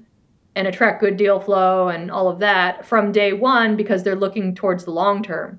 and 0.60 0.68
attract 0.68 1.00
good 1.00 1.16
deal 1.16 1.40
flow 1.40 1.88
and 1.88 2.12
all 2.12 2.28
of 2.28 2.38
that 2.38 2.86
from 2.86 3.14
day 3.14 3.32
one 3.32 3.78
because 3.78 4.04
they're 4.04 4.14
looking 4.14 4.54
towards 4.54 4.84
the 4.84 4.92
long 4.92 5.24
term. 5.24 5.58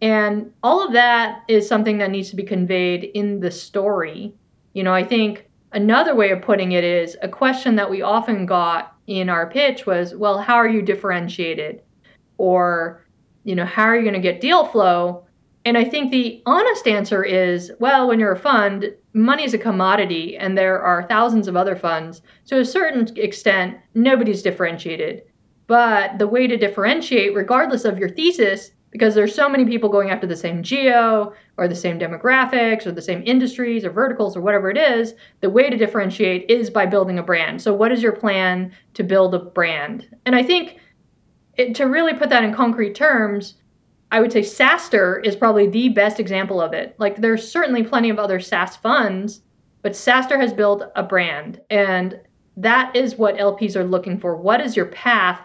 And 0.00 0.52
all 0.62 0.86
of 0.86 0.92
that 0.92 1.42
is 1.48 1.66
something 1.66 1.98
that 1.98 2.12
needs 2.12 2.30
to 2.30 2.36
be 2.36 2.44
conveyed 2.44 3.10
in 3.14 3.40
the 3.40 3.50
story. 3.50 4.32
You 4.72 4.84
know, 4.84 4.94
I 4.94 5.02
think 5.02 5.50
another 5.72 6.14
way 6.14 6.30
of 6.30 6.42
putting 6.42 6.72
it 6.72 6.84
is 6.84 7.16
a 7.22 7.28
question 7.28 7.74
that 7.74 7.90
we 7.90 8.02
often 8.02 8.46
got 8.46 8.94
in 9.08 9.28
our 9.28 9.50
pitch 9.50 9.84
was, 9.84 10.14
well, 10.14 10.38
how 10.38 10.54
are 10.54 10.68
you 10.68 10.80
differentiated? 10.80 11.82
Or, 12.38 13.04
you 13.42 13.56
know, 13.56 13.66
how 13.66 13.82
are 13.82 13.96
you 13.96 14.02
going 14.02 14.14
to 14.14 14.20
get 14.20 14.40
deal 14.40 14.64
flow? 14.64 15.26
And 15.64 15.76
I 15.76 15.84
think 15.84 16.10
the 16.10 16.42
honest 16.46 16.86
answer 16.86 17.22
is 17.22 17.70
well, 17.80 18.08
when 18.08 18.18
you're 18.18 18.32
a 18.32 18.38
fund, 18.38 18.94
money 19.12 19.44
is 19.44 19.54
a 19.54 19.58
commodity 19.58 20.36
and 20.36 20.56
there 20.56 20.80
are 20.80 21.06
thousands 21.06 21.48
of 21.48 21.56
other 21.56 21.76
funds. 21.76 22.22
So, 22.44 22.56
to 22.56 22.62
a 22.62 22.64
certain 22.64 23.16
extent, 23.16 23.76
nobody's 23.94 24.42
differentiated. 24.42 25.22
But 25.66 26.18
the 26.18 26.26
way 26.26 26.46
to 26.46 26.56
differentiate, 26.56 27.34
regardless 27.34 27.84
of 27.84 27.98
your 27.98 28.08
thesis, 28.08 28.72
because 28.90 29.14
there's 29.14 29.34
so 29.34 29.48
many 29.48 29.64
people 29.64 29.88
going 29.88 30.10
after 30.10 30.26
the 30.26 30.34
same 30.34 30.62
geo 30.62 31.32
or 31.56 31.68
the 31.68 31.76
same 31.76 31.98
demographics 31.98 32.86
or 32.86 32.92
the 32.92 33.02
same 33.02 33.22
industries 33.24 33.84
or 33.84 33.90
verticals 33.90 34.36
or 34.36 34.40
whatever 34.40 34.68
it 34.68 34.76
is, 34.76 35.14
the 35.42 35.50
way 35.50 35.70
to 35.70 35.76
differentiate 35.76 36.50
is 36.50 36.70
by 36.70 36.86
building 36.86 37.18
a 37.18 37.22
brand. 37.22 37.62
So, 37.62 37.72
what 37.72 37.92
is 37.92 38.02
your 38.02 38.12
plan 38.12 38.72
to 38.94 39.04
build 39.04 39.34
a 39.34 39.38
brand? 39.38 40.08
And 40.26 40.34
I 40.34 40.42
think 40.42 40.78
it, 41.56 41.74
to 41.76 41.84
really 41.84 42.14
put 42.14 42.30
that 42.30 42.42
in 42.42 42.54
concrete 42.54 42.94
terms, 42.94 43.54
I 44.12 44.20
would 44.20 44.32
say 44.32 44.40
SaaStr 44.40 45.24
is 45.24 45.36
probably 45.36 45.68
the 45.68 45.90
best 45.90 46.18
example 46.18 46.60
of 46.60 46.72
it. 46.72 46.94
Like 46.98 47.16
there's 47.16 47.50
certainly 47.50 47.82
plenty 47.82 48.10
of 48.10 48.18
other 48.18 48.40
SaaS 48.40 48.76
funds, 48.76 49.42
but 49.82 49.92
SaaStr 49.92 50.38
has 50.40 50.52
built 50.52 50.82
a 50.96 51.02
brand 51.02 51.60
and 51.70 52.18
that 52.56 52.94
is 52.94 53.16
what 53.16 53.36
LPs 53.36 53.76
are 53.76 53.84
looking 53.84 54.18
for. 54.18 54.36
What 54.36 54.60
is 54.60 54.76
your 54.76 54.86
path 54.86 55.40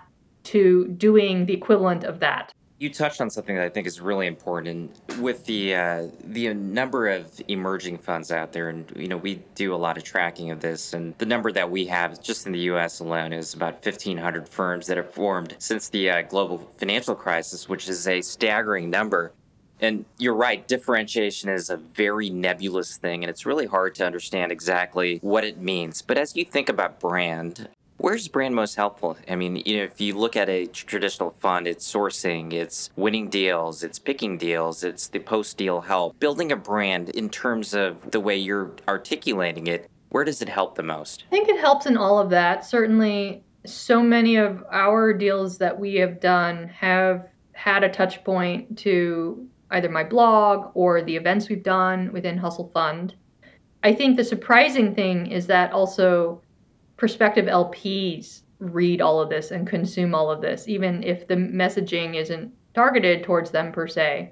to 0.46 0.88
doing 0.90 1.46
the 1.46 1.54
equivalent 1.54 2.04
of 2.04 2.20
that? 2.20 2.52
You 2.78 2.90
touched 2.90 3.22
on 3.22 3.30
something 3.30 3.56
that 3.56 3.64
I 3.64 3.70
think 3.70 3.88
is 3.88 4.02
really 4.02 4.28
important 4.28 5.00
with 5.20 5.46
the 5.46 5.76
uh, 5.76 6.08
the 6.22 6.54
number 6.54 7.08
of 7.08 7.42
emerging 7.48 8.00
funds 8.00 8.32
out 8.32 8.52
there, 8.52 8.68
and 8.68 8.92
you 8.98 9.08
know 9.08 9.16
we 9.16 9.36
do 9.56 9.74
a 9.74 9.78
lot 9.78 9.98
of 9.98 10.04
tracking 10.04 10.52
of 10.52 10.60
this, 10.60 10.94
and 10.94 11.18
the 11.18 11.26
number 11.26 11.54
that 11.54 11.72
we 11.72 11.86
have 11.86 12.22
just 12.22 12.46
in 12.46 12.52
the 12.52 12.60
U.S. 12.60 13.00
alone 13.00 13.32
is 13.32 13.54
about 13.54 13.76
1,500 13.86 14.50
firms 14.50 14.88
that 14.88 14.98
have 14.98 15.10
formed 15.10 15.56
since 15.58 15.88
the 15.88 16.10
uh, 16.10 16.22
global 16.24 16.58
financial 16.78 17.16
crisis, 17.16 17.70
which 17.70 17.88
is 17.88 18.10
a 18.10 18.22
staggering 18.22 18.90
number. 18.90 19.32
And 19.80 20.06
you're 20.18 20.36
right, 20.36 20.66
differentiation 20.68 21.50
is 21.50 21.70
a 21.70 21.78
very 21.78 22.30
nebulous 22.30 22.98
thing, 22.98 23.24
and 23.24 23.30
it's 23.30 23.46
really 23.46 23.66
hard 23.66 23.96
to 23.96 24.06
understand 24.06 24.52
exactly 24.52 25.20
what 25.22 25.44
it 25.44 25.60
means. 25.60 26.02
But 26.02 26.18
as 26.18 26.36
you 26.36 26.46
think 26.46 26.70
about 26.70 27.00
brand, 27.00 27.70
Where's 27.98 28.28
brand 28.28 28.54
most 28.54 28.76
helpful? 28.76 29.18
I 29.30 29.36
mean, 29.36 29.56
you 29.66 29.78
know, 29.78 29.84
if 29.84 30.02
you 30.02 30.18
look 30.18 30.36
at 30.36 30.50
a 30.50 30.66
traditional 30.68 31.30
fund, 31.30 31.66
it's 31.66 31.90
sourcing, 31.90 32.52
it's 32.52 32.90
winning 32.98 33.30
deals, 33.30 33.84
it's 33.84 34.00
picking 34.00 34.38
deals, 34.38 34.84
it's 34.84 35.08
the 35.08 35.20
post 35.20 35.58
deal 35.58 35.82
help. 35.82 36.20
Building 36.20 36.52
a 36.52 36.58
brand 36.58 37.10
in 37.10 37.30
terms 37.30 37.74
of 37.74 38.12
the 38.12 38.20
way 38.20 38.36
you're 38.36 38.74
articulating 38.88 39.68
it, 39.68 39.90
where 40.10 40.26
does 40.26 40.42
it 40.42 40.50
help 40.50 40.76
the 40.76 40.84
most? 40.84 41.24
I 41.28 41.30
think 41.32 41.48
it 41.48 41.60
helps 41.60 41.86
in 41.86 41.96
all 41.96 42.20
of 42.20 42.30
that. 42.32 42.66
Certainly, 42.66 43.44
so 43.66 44.04
many 44.04 44.36
of 44.36 44.64
our 44.72 45.14
deals 45.14 45.58
that 45.60 45.80
we 45.80 45.96
have 45.96 46.20
done 46.20 46.68
have 46.68 47.30
had 47.54 47.84
a 47.84 47.90
touch 47.90 48.24
point 48.26 48.78
to 48.80 49.48
either 49.72 49.90
my 49.90 50.04
blog 50.04 50.70
or 50.74 51.02
the 51.02 51.16
events 51.16 51.48
we've 51.48 51.64
done 51.64 52.12
within 52.12 52.38
Hustle 52.38 52.70
Fund. 52.74 53.16
I 53.84 53.94
think 53.94 54.18
the 54.18 54.24
surprising 54.24 54.94
thing 54.94 55.28
is 55.28 55.48
that 55.48 55.72
also 55.72 56.42
prospective 56.98 57.46
LPs 57.46 58.42
read 58.60 59.02
all 59.02 59.20
of 59.20 59.30
this 59.30 59.52
and 59.52 59.68
consume 59.68 60.16
all 60.16 60.32
of 60.32 60.42
this, 60.42 60.68
even 60.68 61.04
if 61.04 61.28
the 61.28 61.36
messaging 61.36 62.16
isn't 62.16 62.54
targeted 62.74 63.24
towards 63.24 63.52
them 63.52 63.72
per 63.72 63.88
se. 63.88 64.32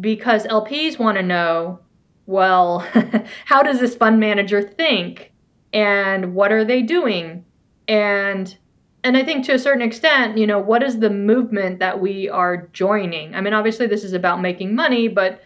Because 0.00 0.46
LPs 0.46 0.98
want 0.98 1.18
to 1.18 1.22
know, 1.22 1.80
well, 2.26 2.78
how 3.44 3.62
does 3.62 3.80
this 3.80 3.94
fund 3.94 4.18
manager 4.18 4.62
think? 4.62 5.32
And 5.72 6.34
what 6.34 6.52
are 6.52 6.64
they 6.64 6.82
doing? 6.82 7.44
And 7.88 8.56
and 9.04 9.16
I 9.16 9.24
think 9.24 9.44
to 9.46 9.54
a 9.54 9.58
certain 9.58 9.82
extent, 9.82 10.38
you 10.38 10.46
know, 10.46 10.60
what 10.60 10.82
is 10.82 11.00
the 11.00 11.10
movement 11.10 11.80
that 11.80 12.00
we 12.00 12.28
are 12.28 12.68
joining? 12.72 13.34
I 13.34 13.40
mean, 13.40 13.52
obviously 13.52 13.88
this 13.88 14.04
is 14.04 14.12
about 14.12 14.40
making 14.40 14.76
money, 14.76 15.08
but 15.08 15.42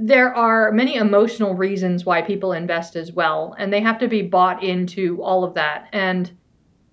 there 0.00 0.34
are 0.34 0.72
many 0.72 0.96
emotional 0.96 1.54
reasons 1.54 2.06
why 2.06 2.22
people 2.22 2.52
invest 2.52 2.96
as 2.96 3.12
well, 3.12 3.54
and 3.58 3.72
they 3.72 3.80
have 3.80 3.98
to 3.98 4.08
be 4.08 4.22
bought 4.22 4.62
into 4.62 5.22
all 5.22 5.44
of 5.44 5.54
that. 5.54 5.88
And 5.92 6.30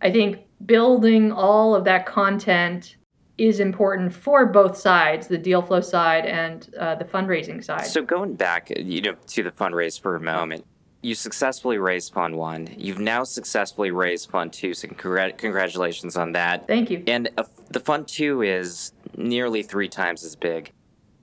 I 0.02 0.12
think 0.12 0.40
building 0.66 1.32
all 1.32 1.74
of 1.74 1.86
that 1.86 2.06
content 2.06 2.98
is 3.38 3.60
important 3.60 4.14
for 4.14 4.46
both 4.46 4.76
sides, 4.76 5.28
the 5.28 5.38
deal 5.38 5.62
flow 5.62 5.80
side 5.80 6.26
and 6.26 6.74
uh, 6.78 6.96
the 6.96 7.06
fundraising 7.06 7.64
side. 7.64 7.86
So 7.86 8.02
going 8.02 8.34
back, 8.34 8.72
you 8.76 9.02
know, 9.02 9.16
to 9.28 9.44
the 9.44 9.52
fundraise 9.52 10.00
for 10.00 10.16
a 10.16 10.20
moment, 10.20 10.66
you 11.04 11.16
successfully 11.16 11.78
raised 11.78 12.14
Fund 12.14 12.36
One. 12.36 12.68
You've 12.76 13.00
now 13.00 13.24
successfully 13.24 13.92
raised 13.92 14.30
Fund 14.32 14.52
Two. 14.52 14.74
So 14.74 14.88
congr- 14.90 15.38
congratulations 15.38 16.18
on 16.18 16.34
that. 16.34 16.68
Thank 16.68 16.90
you. 16.90 17.04
And 17.08 17.30
uh, 17.38 17.44
the 17.70 17.80
Fund 17.80 18.08
Two 18.08 18.42
is 18.42 18.92
nearly 19.16 19.64
three 19.64 19.88
times 19.88 20.26
as 20.26 20.36
big 20.36 20.74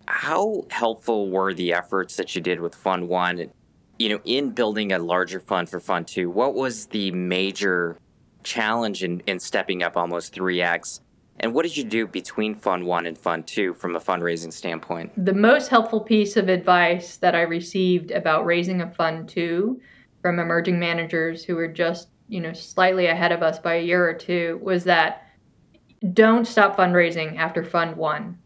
how 0.06 0.66
helpful 0.70 1.30
were 1.30 1.54
the 1.54 1.72
efforts 1.72 2.16
that 2.16 2.34
you 2.34 2.40
did 2.40 2.60
with 2.60 2.74
Fund 2.74 3.08
One, 3.08 3.50
you 3.98 4.08
know, 4.08 4.20
in 4.24 4.50
building 4.50 4.92
a 4.92 4.98
larger 4.98 5.40
fund 5.40 5.68
for 5.68 5.80
Fund 5.80 6.06
Two? 6.06 6.30
What 6.30 6.54
was 6.54 6.86
the 6.86 7.10
major 7.12 7.98
challenge 8.42 9.02
in, 9.02 9.20
in 9.26 9.38
stepping 9.40 9.82
up 9.82 9.96
almost 9.96 10.34
3x? 10.34 11.00
And 11.40 11.52
what 11.52 11.64
did 11.64 11.76
you 11.76 11.84
do 11.84 12.06
between 12.06 12.54
Fund 12.54 12.86
One 12.86 13.06
and 13.06 13.18
Fund 13.18 13.46
Two 13.46 13.74
from 13.74 13.96
a 13.96 14.00
fundraising 14.00 14.52
standpoint? 14.52 15.12
The 15.24 15.34
most 15.34 15.68
helpful 15.68 16.00
piece 16.00 16.36
of 16.36 16.48
advice 16.48 17.16
that 17.16 17.34
I 17.34 17.42
received 17.42 18.10
about 18.10 18.46
raising 18.46 18.82
a 18.82 18.90
Fund 18.90 19.28
Two 19.28 19.80
from 20.22 20.38
emerging 20.38 20.78
managers 20.78 21.44
who 21.44 21.56
were 21.56 21.68
just, 21.68 22.08
you 22.28 22.40
know, 22.40 22.52
slightly 22.52 23.06
ahead 23.06 23.32
of 23.32 23.42
us 23.42 23.58
by 23.58 23.74
a 23.74 23.82
year 23.82 24.08
or 24.08 24.14
two 24.14 24.60
was 24.62 24.84
that 24.84 25.26
don't 26.12 26.46
stop 26.46 26.76
fundraising 26.76 27.36
after 27.36 27.64
Fund 27.64 27.96
One 27.96 28.38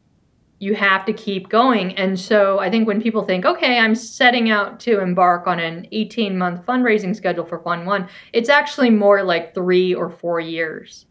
you 0.60 0.74
have 0.74 1.04
to 1.06 1.12
keep 1.12 1.48
going. 1.48 1.96
And 1.96 2.18
so 2.18 2.58
I 2.58 2.70
think 2.70 2.86
when 2.86 3.00
people 3.00 3.24
think, 3.24 3.44
okay, 3.44 3.78
I'm 3.78 3.94
setting 3.94 4.50
out 4.50 4.80
to 4.80 5.00
embark 5.00 5.46
on 5.46 5.60
an 5.60 5.86
18 5.92 6.36
month 6.36 6.66
fundraising 6.66 7.14
schedule 7.14 7.44
for 7.44 7.60
Fund 7.60 7.86
One, 7.86 8.08
it's 8.32 8.48
actually 8.48 8.90
more 8.90 9.22
like 9.22 9.54
three 9.54 9.94
or 9.94 10.10
four 10.10 10.40
years. 10.40 11.06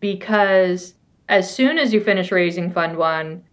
Because 0.00 0.94
as 1.28 1.52
soon 1.52 1.78
as 1.78 1.92
you 1.94 2.02
finish 2.02 2.30
raising 2.30 2.70
Fund 2.70 2.96
One, 2.96 3.44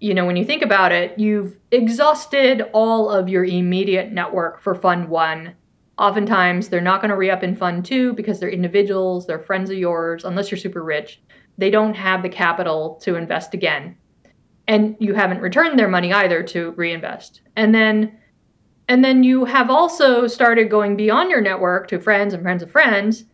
you 0.00 0.14
know, 0.14 0.24
when 0.24 0.36
you 0.36 0.44
think 0.44 0.62
about 0.62 0.90
it, 0.90 1.18
you've 1.18 1.58
exhausted 1.70 2.62
all 2.72 3.10
of 3.10 3.28
your 3.28 3.44
immediate 3.44 4.10
network 4.10 4.60
for 4.60 4.74
Fund 4.74 5.08
One. 5.08 5.54
Oftentimes, 5.98 6.68
they're 6.68 6.80
not 6.80 7.02
going 7.02 7.10
to 7.10 7.16
re 7.16 7.30
up 7.30 7.42
in 7.42 7.54
Fund 7.54 7.84
Two 7.84 8.14
because 8.14 8.40
they're 8.40 8.48
individuals, 8.48 9.26
they're 9.26 9.38
friends 9.38 9.70
of 9.70 9.76
yours, 9.76 10.24
unless 10.24 10.50
you're 10.50 10.58
super 10.58 10.82
rich. 10.82 11.20
They 11.58 11.68
don't 11.68 11.94
have 11.94 12.22
the 12.22 12.30
capital 12.30 12.98
to 13.02 13.16
invest 13.16 13.52
again 13.52 13.96
and 14.68 14.96
you 15.00 15.14
haven't 15.14 15.40
returned 15.40 15.78
their 15.78 15.88
money 15.88 16.12
either 16.12 16.42
to 16.42 16.70
reinvest. 16.72 17.42
And 17.56 17.74
then 17.74 18.18
and 18.88 19.04
then 19.04 19.22
you 19.22 19.44
have 19.44 19.70
also 19.70 20.26
started 20.26 20.70
going 20.70 20.96
beyond 20.96 21.30
your 21.30 21.40
network 21.40 21.88
to 21.88 22.00
friends 22.00 22.34
and 22.34 22.42
friends 22.42 22.62
of 22.62 22.70
friends. 22.70 23.24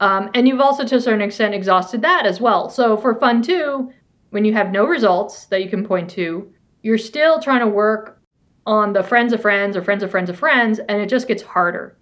Um, 0.00 0.30
and 0.34 0.48
you've 0.48 0.60
also, 0.60 0.84
to 0.84 0.96
a 0.96 1.00
certain 1.00 1.20
extent, 1.20 1.54
exhausted 1.54 2.02
that 2.02 2.26
as 2.26 2.40
well. 2.40 2.68
So 2.68 2.96
for 2.96 3.14
fun 3.14 3.40
too, 3.40 3.92
when 4.30 4.44
you 4.44 4.52
have 4.52 4.72
no 4.72 4.84
results 4.84 5.46
that 5.46 5.62
you 5.62 5.70
can 5.70 5.86
point 5.86 6.10
to, 6.10 6.52
you're 6.82 6.98
still 6.98 7.40
trying 7.40 7.60
to 7.60 7.68
work 7.68 8.20
on 8.66 8.92
the 8.92 9.02
friends 9.02 9.32
of 9.32 9.40
friends 9.40 9.76
or 9.76 9.82
friends 9.82 10.02
of 10.02 10.10
friends 10.10 10.30
of 10.30 10.38
friends, 10.38 10.78
and 10.80 11.00
it 11.00 11.08
just 11.08 11.28
gets 11.28 11.42
harder. 11.42 11.96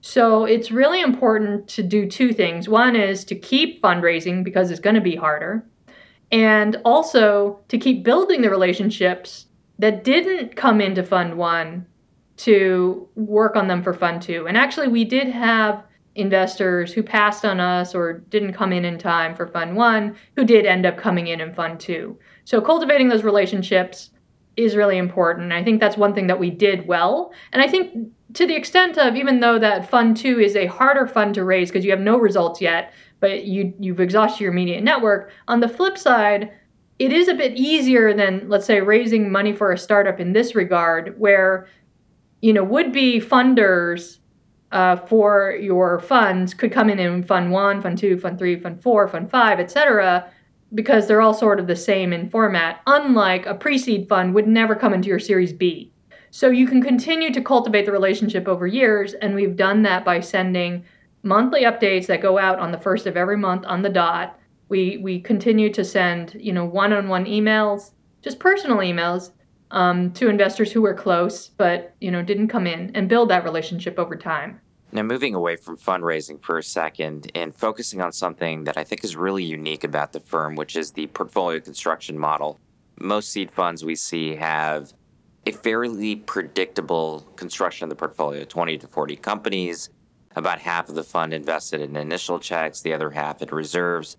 So 0.00 0.44
it's 0.44 0.70
really 0.70 1.00
important 1.00 1.68
to 1.68 1.82
do 1.82 2.08
two 2.08 2.32
things. 2.32 2.68
One 2.68 2.96
is 2.96 3.24
to 3.26 3.34
keep 3.34 3.82
fundraising 3.82 4.44
because 4.44 4.70
it's 4.70 4.80
going 4.80 4.94
to 4.94 5.00
be 5.00 5.16
harder, 5.16 5.64
and 6.32 6.76
also 6.84 7.60
to 7.68 7.78
keep 7.78 8.04
building 8.04 8.42
the 8.42 8.50
relationships 8.50 9.46
that 9.78 10.04
didn't 10.04 10.56
come 10.56 10.80
into 10.80 11.02
Fund 11.02 11.36
One 11.36 11.86
to 12.38 13.08
work 13.14 13.56
on 13.56 13.68
them 13.68 13.82
for 13.82 13.94
Fund 13.94 14.22
Two. 14.22 14.46
And 14.46 14.56
actually, 14.56 14.88
we 14.88 15.04
did 15.04 15.28
have 15.28 15.84
investors 16.14 16.92
who 16.92 17.02
passed 17.02 17.44
on 17.44 17.60
us 17.60 17.94
or 17.94 18.24
didn't 18.30 18.54
come 18.54 18.72
in 18.72 18.84
in 18.84 18.98
time 18.98 19.34
for 19.34 19.46
Fund 19.46 19.76
One 19.76 20.16
who 20.34 20.44
did 20.44 20.66
end 20.66 20.86
up 20.86 20.96
coming 20.96 21.28
in 21.28 21.40
in 21.40 21.54
Fund 21.54 21.78
Two. 21.78 22.18
So 22.44 22.60
cultivating 22.60 23.08
those 23.08 23.22
relationships 23.22 24.10
is 24.56 24.76
really 24.76 24.96
important. 24.96 25.52
I 25.52 25.62
think 25.62 25.80
that's 25.80 25.96
one 25.96 26.14
thing 26.14 26.26
that 26.28 26.40
we 26.40 26.50
did 26.50 26.86
well. 26.86 27.32
And 27.52 27.60
I 27.60 27.68
think 27.68 28.08
to 28.34 28.46
the 28.46 28.56
extent 28.56 28.98
of 28.98 29.14
even 29.14 29.40
though 29.40 29.58
that 29.58 29.88
fund 29.88 30.16
two 30.16 30.40
is 30.40 30.56
a 30.56 30.66
harder 30.66 31.06
fund 31.06 31.34
to 31.34 31.44
raise 31.44 31.70
because 31.70 31.84
you 31.84 31.90
have 31.90 32.00
no 32.00 32.18
results 32.18 32.60
yet, 32.60 32.92
but 33.20 33.44
you 33.44 33.72
you've 33.78 34.00
exhausted 34.00 34.42
your 34.42 34.52
immediate 34.52 34.82
network. 34.82 35.30
On 35.48 35.60
the 35.60 35.68
flip 35.68 35.98
side, 35.98 36.52
it 36.98 37.12
is 37.12 37.28
a 37.28 37.34
bit 37.34 37.56
easier 37.56 38.14
than 38.14 38.48
let's 38.48 38.66
say 38.66 38.80
raising 38.80 39.30
money 39.30 39.52
for 39.52 39.72
a 39.72 39.78
startup 39.78 40.20
in 40.20 40.32
this 40.32 40.54
regard, 40.54 41.18
where 41.18 41.68
you 42.40 42.52
know 42.52 42.64
would 42.64 42.92
be 42.92 43.20
funders 43.20 44.18
uh, 44.72 44.96
for 44.96 45.56
your 45.60 46.00
funds 46.00 46.54
could 46.54 46.72
come 46.72 46.90
in 46.90 46.98
in 46.98 47.22
fund 47.22 47.50
one, 47.50 47.80
fund 47.80 47.98
two, 47.98 48.18
fund 48.18 48.38
three, 48.38 48.58
fund 48.58 48.82
four, 48.82 49.08
fund 49.08 49.30
five, 49.30 49.60
etc 49.60 50.30
because 50.74 51.06
they're 51.06 51.20
all 51.20 51.34
sort 51.34 51.60
of 51.60 51.66
the 51.66 51.76
same 51.76 52.12
in 52.12 52.28
format, 52.28 52.80
unlike 52.86 53.46
a 53.46 53.54
pre 53.54 53.78
seed 53.78 54.08
fund 54.08 54.34
would 54.34 54.48
never 54.48 54.74
come 54.74 54.92
into 54.92 55.08
your 55.08 55.18
Series 55.18 55.52
B. 55.52 55.92
So 56.30 56.50
you 56.50 56.66
can 56.66 56.82
continue 56.82 57.32
to 57.32 57.40
cultivate 57.40 57.86
the 57.86 57.92
relationship 57.92 58.48
over 58.48 58.66
years, 58.66 59.14
and 59.14 59.34
we've 59.34 59.56
done 59.56 59.82
that 59.82 60.04
by 60.04 60.20
sending 60.20 60.84
monthly 61.22 61.62
updates 61.62 62.06
that 62.06 62.20
go 62.20 62.38
out 62.38 62.58
on 62.58 62.72
the 62.72 62.78
first 62.78 63.06
of 63.06 63.16
every 63.16 63.36
month 63.36 63.64
on 63.66 63.82
the 63.82 63.88
dot. 63.88 64.38
We 64.68 64.98
we 64.98 65.20
continue 65.20 65.72
to 65.72 65.84
send 65.84 66.36
you 66.38 66.52
know 66.52 66.64
one-on-one 66.64 67.26
emails, 67.26 67.92
just 68.22 68.38
personal 68.38 68.78
emails, 68.78 69.32
um, 69.70 70.12
to 70.12 70.28
investors 70.28 70.72
who 70.72 70.82
were 70.82 70.94
close 70.94 71.48
but 71.48 71.94
you 72.00 72.10
know 72.10 72.22
didn't 72.22 72.48
come 72.48 72.66
in, 72.66 72.90
and 72.94 73.08
build 73.08 73.30
that 73.30 73.44
relationship 73.44 73.98
over 73.98 74.16
time. 74.16 74.60
Now, 74.92 75.02
moving 75.02 75.34
away 75.34 75.56
from 75.56 75.76
fundraising 75.76 76.40
for 76.40 76.58
a 76.58 76.62
second 76.62 77.30
and 77.34 77.54
focusing 77.54 78.00
on 78.00 78.12
something 78.12 78.64
that 78.64 78.76
I 78.76 78.84
think 78.84 79.02
is 79.04 79.16
really 79.16 79.44
unique 79.44 79.84
about 79.84 80.12
the 80.12 80.20
firm, 80.20 80.54
which 80.54 80.76
is 80.76 80.92
the 80.92 81.08
portfolio 81.08 81.60
construction 81.60 82.18
model. 82.18 82.58
Most 82.98 83.30
seed 83.30 83.50
funds 83.50 83.84
we 83.84 83.96
see 83.96 84.36
have 84.36 84.92
a 85.44 85.52
fairly 85.52 86.16
predictable 86.16 87.20
construction 87.36 87.84
of 87.84 87.90
the 87.90 87.96
portfolio 87.96 88.44
20 88.44 88.78
to 88.78 88.86
40 88.86 89.16
companies, 89.16 89.90
about 90.36 90.60
half 90.60 90.88
of 90.88 90.94
the 90.94 91.02
fund 91.02 91.32
invested 91.32 91.80
in 91.80 91.96
initial 91.96 92.38
checks, 92.38 92.82
the 92.82 92.92
other 92.92 93.10
half 93.10 93.42
in 93.42 93.48
reserves. 93.48 94.16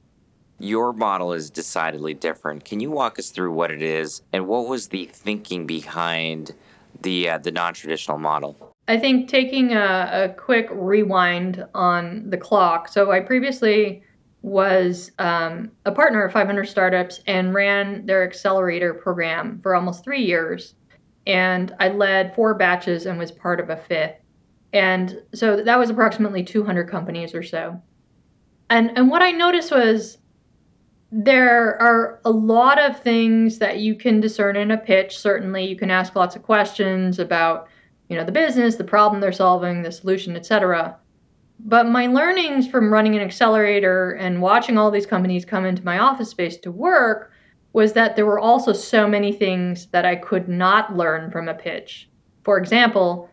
Your 0.60 0.92
model 0.92 1.34
is 1.34 1.52
decidedly 1.52 2.16
different. 2.16 2.66
Can 2.66 2.80
you 2.80 2.90
walk 2.90 3.20
us 3.20 3.30
through 3.30 3.54
what 3.54 3.72
it 3.72 3.84
is 3.84 4.24
and 4.34 4.48
what 4.48 4.68
was 4.68 4.88
the 4.88 5.06
thinking 5.06 5.68
behind 5.68 6.56
the 7.04 7.30
uh, 7.30 7.38
the 7.38 7.52
non-traditional 7.52 8.18
model? 8.18 8.76
I 8.88 8.98
think 8.98 9.30
taking 9.30 9.74
a, 9.74 10.10
a 10.12 10.30
quick 10.30 10.68
rewind 10.72 11.64
on 11.76 12.30
the 12.30 12.38
clock. 12.38 12.88
So 12.88 13.12
I 13.12 13.20
previously 13.20 14.02
was 14.42 15.12
um, 15.20 15.72
a 15.86 15.92
partner 15.92 16.24
of 16.24 16.32
500 16.32 16.66
startups 16.66 17.22
and 17.28 17.54
ran 17.54 18.06
their 18.06 18.24
accelerator 18.24 18.94
program 18.94 19.60
for 19.62 19.76
almost 19.76 20.04
three 20.04 20.24
years. 20.24 20.74
And 21.28 21.76
I 21.80 21.90
led 21.90 22.34
four 22.34 22.54
batches 22.54 23.06
and 23.06 23.20
was 23.20 23.32
part 23.32 23.60
of 23.60 23.70
a 23.70 23.76
fifth. 23.76 24.16
And 24.74 25.22
so 25.34 25.64
that 25.64 25.80
was 25.80 25.90
approximately 25.90 26.44
200 26.44 26.90
companies 26.90 27.34
or 27.34 27.44
so. 27.44 27.82
And, 28.70 28.98
and 28.98 29.10
what 29.10 29.22
I 29.22 29.32
noticed 29.32 29.72
was 29.72 30.18
there 31.12 31.82
are 31.82 32.20
a 32.26 32.32
lot 32.32 32.80
of 32.80 33.02
things 33.02 33.60
that 33.60 33.80
you 33.80 33.96
can 33.96 34.20
discern 34.20 34.58
in 34.58 34.72
a 34.72 34.78
pitch. 34.78 35.18
Certainly, 35.18 35.66
you 35.66 35.78
can 35.78 35.90
ask 35.90 36.16
lots 36.16 36.36
of 36.36 36.44
questions 36.44 37.18
about 37.18 37.70
you 38.10 38.16
know, 38.16 38.24
the 38.24 38.32
business, 38.32 38.76
the 38.76 38.84
problem 38.84 39.22
they're 39.22 39.32
solving, 39.32 39.82
the 39.82 39.92
solution, 39.92 40.36
etc. 40.36 40.98
But 41.60 41.88
my 41.88 42.08
learnings 42.08 42.68
from 42.68 42.94
running 42.94 43.16
an 43.16 43.22
accelerator 43.22 44.12
and 44.12 44.42
watching 44.42 44.78
all 44.78 44.92
these 44.92 45.06
companies 45.06 45.46
come 45.46 45.66
into 45.66 45.84
my 45.84 46.00
office 46.00 46.30
space 46.30 46.58
to 46.58 46.72
work 46.72 47.32
was 47.74 47.94
that 47.94 48.16
there 48.16 48.26
were 48.26 48.40
also 48.40 48.74
so 48.74 49.08
many 49.08 49.34
things 49.34 49.88
that 49.88 50.06
I 50.06 50.16
could 50.16 50.48
not 50.48 50.96
learn 50.96 51.32
from 51.32 51.48
a 51.48 51.54
pitch. 51.54 52.10
For 52.44 52.58
example, 52.58 53.30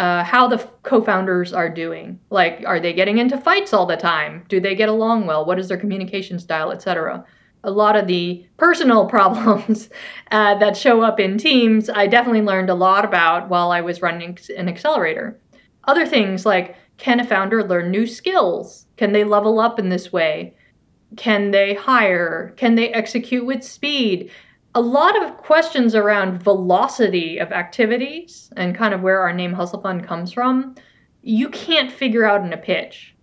uh, 0.00 0.24
how 0.24 0.48
the 0.48 0.58
co 0.82 1.02
founders 1.02 1.52
are 1.52 1.68
doing. 1.68 2.18
Like, 2.30 2.64
are 2.66 2.80
they 2.80 2.94
getting 2.94 3.18
into 3.18 3.36
fights 3.38 3.74
all 3.74 3.84
the 3.84 3.96
time? 3.96 4.44
Do 4.48 4.58
they 4.58 4.74
get 4.74 4.88
along 4.88 5.26
well? 5.26 5.44
What 5.44 5.58
is 5.58 5.68
their 5.68 5.76
communication 5.76 6.38
style, 6.38 6.72
etc.? 6.72 7.24
a 7.62 7.70
lot 7.70 7.94
of 7.94 8.06
the 8.06 8.42
personal 8.56 9.04
problems 9.16 9.90
uh, 10.30 10.54
that 10.58 10.74
show 10.76 11.02
up 11.02 11.20
in 11.20 11.36
teams, 11.36 11.90
I 11.90 12.06
definitely 12.06 12.40
learned 12.40 12.70
a 12.70 12.74
lot 12.74 13.04
about 13.04 13.50
while 13.50 13.70
I 13.70 13.82
was 13.82 14.00
running 14.00 14.38
an 14.56 14.66
accelerator. 14.66 15.38
Other 15.84 16.06
things 16.06 16.46
like 16.46 16.76
can 16.96 17.20
a 17.20 17.24
founder 17.24 17.62
learn 17.62 17.90
new 17.90 18.06
skills? 18.06 18.86
Can 18.96 19.12
they 19.12 19.24
level 19.24 19.60
up 19.60 19.78
in 19.78 19.90
this 19.90 20.10
way? 20.10 20.54
Can 21.16 21.50
they 21.50 21.74
hire? 21.74 22.54
Can 22.56 22.74
they 22.74 22.90
execute 22.90 23.44
with 23.44 23.62
speed? 23.62 24.30
A 24.74 24.80
lot 24.80 25.20
of 25.20 25.36
questions 25.36 25.94
around 25.94 26.42
velocity 26.42 27.38
of 27.38 27.50
activities 27.50 28.52
and 28.56 28.74
kind 28.74 28.94
of 28.94 29.02
where 29.02 29.20
our 29.20 29.32
name 29.32 29.52
Hustle 29.52 29.80
Fund 29.80 30.06
comes 30.06 30.32
from, 30.32 30.76
you 31.22 31.48
can't 31.48 31.90
figure 31.90 32.24
out 32.24 32.44
in 32.44 32.52
a 32.52 32.56
pitch. 32.56 33.14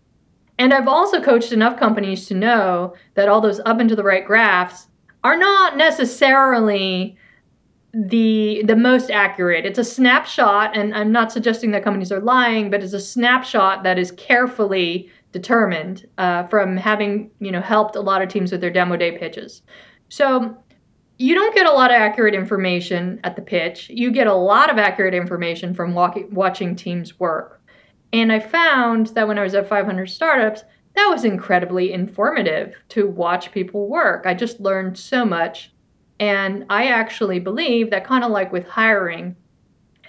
And 0.60 0.74
I've 0.74 0.88
also 0.88 1.22
coached 1.22 1.52
enough 1.52 1.80
companies 1.80 2.26
to 2.28 2.34
know 2.34 2.96
that 3.14 3.30
all 3.30 3.42
those 3.42 3.62
up 3.66 3.80
and 3.80 3.88
to 3.90 3.96
the 3.96 4.04
right 4.04 4.26
graphs 4.26 4.88
are 5.24 5.38
not 5.38 5.78
necessarily 5.78 7.18
the 7.94 8.64
the 8.66 8.76
most 8.76 9.10
accurate. 9.10 9.66
It's 9.66 9.80
a 9.80 9.84
snapshot, 9.84 10.76
and 10.76 10.94
I'm 10.94 11.12
not 11.12 11.32
suggesting 11.32 11.72
that 11.72 11.84
companies 11.84 12.12
are 12.12 12.20
lying, 12.20 12.70
but 12.70 12.84
it's 12.84 12.94
a 12.94 13.00
snapshot 13.00 13.84
that 13.84 13.98
is 13.98 14.12
carefully 14.12 15.10
determined 15.32 16.08
uh, 16.18 16.44
from 16.48 16.78
having 16.78 17.32
you 17.40 17.52
know 17.52 17.62
helped 17.62 17.96
a 17.96 18.02
lot 18.02 18.22
of 18.22 18.30
teams 18.30 18.52
with 18.52 18.62
their 18.62 18.72
demo 18.72 18.98
day 18.98 19.18
pitches. 19.18 19.62
So 20.10 20.58
you 21.18 21.34
don't 21.34 21.56
get 21.56 21.66
a 21.66 21.72
lot 21.72 21.92
of 21.92 21.96
accurate 21.96 22.36
information 22.36 23.20
at 23.24 23.36
the 23.36 23.42
pitch. 23.42 23.90
You 23.90 24.12
get 24.12 24.28
a 24.28 24.34
lot 24.34 24.70
of 24.70 24.78
accurate 24.78 25.14
information 25.14 25.74
from 25.74 25.94
walk- 25.94 26.18
watching 26.32 26.76
teams 26.76 27.20
work. 27.20 27.62
And 28.14 28.32
I 28.32 28.40
found 28.40 29.08
that 29.08 29.28
when 29.28 29.40
I 29.40 29.44
was 29.44 29.56
at 29.56 29.68
500 29.68 30.08
startups, 30.08 30.64
that 30.96 31.10
was 31.10 31.26
incredibly 31.26 31.92
informative 31.94 32.76
to 32.90 33.08
watch 33.08 33.52
people 33.52 33.88
work. 33.88 34.26
I 34.26 34.34
just 34.34 34.60
learned 34.60 34.98
so 34.98 35.26
much. 35.26 35.72
And 36.20 36.66
I 36.70 36.88
actually 36.88 37.40
believe 37.40 37.92
that, 37.92 38.06
kind 38.06 38.24
of 38.24 38.32
like 38.32 38.52
with 38.52 38.68
hiring, 38.68 39.36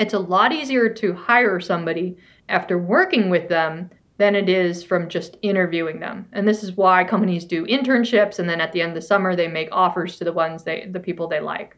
it's 0.00 0.14
a 0.14 0.18
lot 0.18 0.52
easier 0.52 0.88
to 0.88 1.12
hire 1.12 1.60
somebody 1.60 2.16
after 2.48 2.78
working 2.78 3.28
with 3.28 3.48
them 3.48 3.90
than 4.18 4.34
it 4.34 4.48
is 4.48 4.82
from 4.82 5.08
just 5.08 5.36
interviewing 5.42 6.00
them. 6.00 6.28
And 6.32 6.46
this 6.46 6.62
is 6.62 6.76
why 6.76 7.04
companies 7.04 7.44
do 7.44 7.64
internships 7.66 8.38
and 8.38 8.48
then 8.48 8.60
at 8.60 8.72
the 8.72 8.82
end 8.82 8.90
of 8.90 8.94
the 8.96 9.02
summer 9.02 9.34
they 9.34 9.48
make 9.48 9.68
offers 9.72 10.18
to 10.18 10.24
the 10.24 10.32
ones 10.32 10.64
they 10.64 10.88
the 10.90 11.00
people 11.00 11.28
they 11.28 11.40
like. 11.40 11.76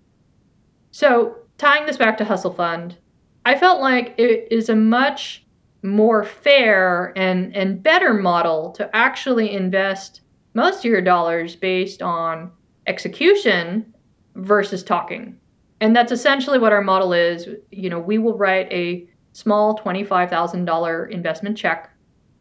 So, 0.90 1.36
tying 1.58 1.86
this 1.86 1.98
back 1.98 2.16
to 2.18 2.24
Hustle 2.24 2.52
Fund, 2.52 2.96
I 3.44 3.56
felt 3.56 3.80
like 3.80 4.14
it 4.18 4.48
is 4.50 4.68
a 4.68 4.74
much 4.74 5.44
more 5.82 6.24
fair 6.24 7.12
and, 7.16 7.54
and 7.54 7.82
better 7.82 8.12
model 8.14 8.72
to 8.72 8.94
actually 8.94 9.52
invest 9.52 10.22
most 10.54 10.78
of 10.78 10.84
your 10.86 11.00
dollars 11.00 11.54
based 11.56 12.02
on 12.02 12.50
execution 12.86 13.94
versus 14.34 14.82
talking. 14.82 15.38
And 15.80 15.94
that's 15.94 16.12
essentially 16.12 16.58
what 16.58 16.72
our 16.72 16.82
model 16.82 17.12
is. 17.12 17.48
You 17.70 17.88
know, 17.88 18.00
we 18.00 18.18
will 18.18 18.36
write 18.36 18.70
a 18.72 19.08
small 19.32 19.78
$25,000 19.78 21.10
investment 21.10 21.56
check 21.56 21.90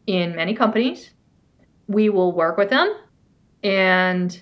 in 0.06 0.34
many 0.34 0.54
companies. 0.54 1.10
We 1.88 2.08
will 2.08 2.32
work 2.32 2.56
with 2.56 2.70
them 2.70 2.94
and 3.62 4.40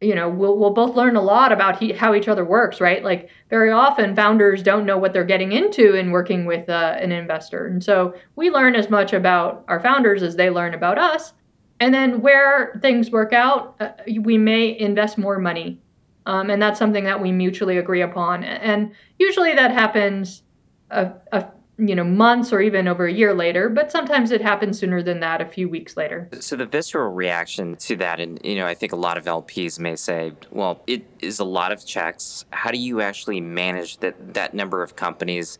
you 0.00 0.14
know 0.14 0.28
we'll 0.28 0.58
we'll 0.58 0.74
both 0.74 0.94
learn 0.94 1.16
a 1.16 1.22
lot 1.22 1.52
about 1.52 1.78
he, 1.78 1.92
how 1.92 2.14
each 2.14 2.28
other 2.28 2.44
works 2.44 2.80
right? 2.80 3.02
Like 3.02 3.30
very 3.50 3.70
often 3.70 4.14
founders 4.14 4.62
don't 4.62 4.84
know 4.84 4.98
what 4.98 5.12
they're 5.12 5.24
getting 5.24 5.52
into 5.52 5.94
in 5.94 6.10
working 6.10 6.44
with 6.44 6.68
uh, 6.68 6.96
an 7.00 7.12
investor. 7.12 7.66
And 7.66 7.82
so 7.82 8.14
we 8.36 8.50
learn 8.50 8.74
as 8.74 8.90
much 8.90 9.12
about 9.12 9.64
our 9.68 9.80
founders 9.80 10.22
as 10.22 10.36
they 10.36 10.50
learn 10.50 10.74
about 10.74 10.98
us. 10.98 11.32
And 11.80 11.92
then 11.92 12.20
where 12.22 12.78
things 12.82 13.10
work 13.10 13.32
out 13.32 13.76
uh, 13.80 13.92
we 14.20 14.38
may 14.38 14.78
invest 14.78 15.18
more 15.18 15.38
money. 15.38 15.80
Um, 16.26 16.50
and 16.50 16.60
that's 16.60 16.78
something 16.78 17.04
that 17.04 17.22
we 17.22 17.30
mutually 17.30 17.78
agree 17.78 18.02
upon. 18.02 18.42
And 18.42 18.92
usually 19.18 19.54
that 19.54 19.70
happens 19.70 20.42
a, 20.90 21.12
a 21.32 21.46
you 21.78 21.94
know 21.94 22.04
months 22.04 22.52
or 22.52 22.60
even 22.60 22.88
over 22.88 23.06
a 23.06 23.12
year 23.12 23.34
later 23.34 23.68
but 23.68 23.92
sometimes 23.92 24.30
it 24.30 24.40
happens 24.40 24.78
sooner 24.78 25.02
than 25.02 25.20
that 25.20 25.40
a 25.42 25.44
few 25.44 25.68
weeks 25.68 25.96
later 25.96 26.28
so 26.40 26.56
the 26.56 26.64
visceral 26.64 27.12
reaction 27.12 27.76
to 27.76 27.96
that 27.96 28.18
and 28.18 28.40
you 28.42 28.54
know 28.54 28.66
i 28.66 28.72
think 28.72 28.92
a 28.92 28.96
lot 28.96 29.18
of 29.18 29.24
lps 29.24 29.78
may 29.78 29.94
say 29.94 30.32
well 30.50 30.82
it 30.86 31.04
is 31.20 31.38
a 31.38 31.44
lot 31.44 31.72
of 31.72 31.84
checks 31.84 32.46
how 32.50 32.70
do 32.70 32.78
you 32.78 33.02
actually 33.02 33.40
manage 33.40 33.98
that 33.98 34.34
that 34.34 34.54
number 34.54 34.82
of 34.82 34.96
companies 34.96 35.58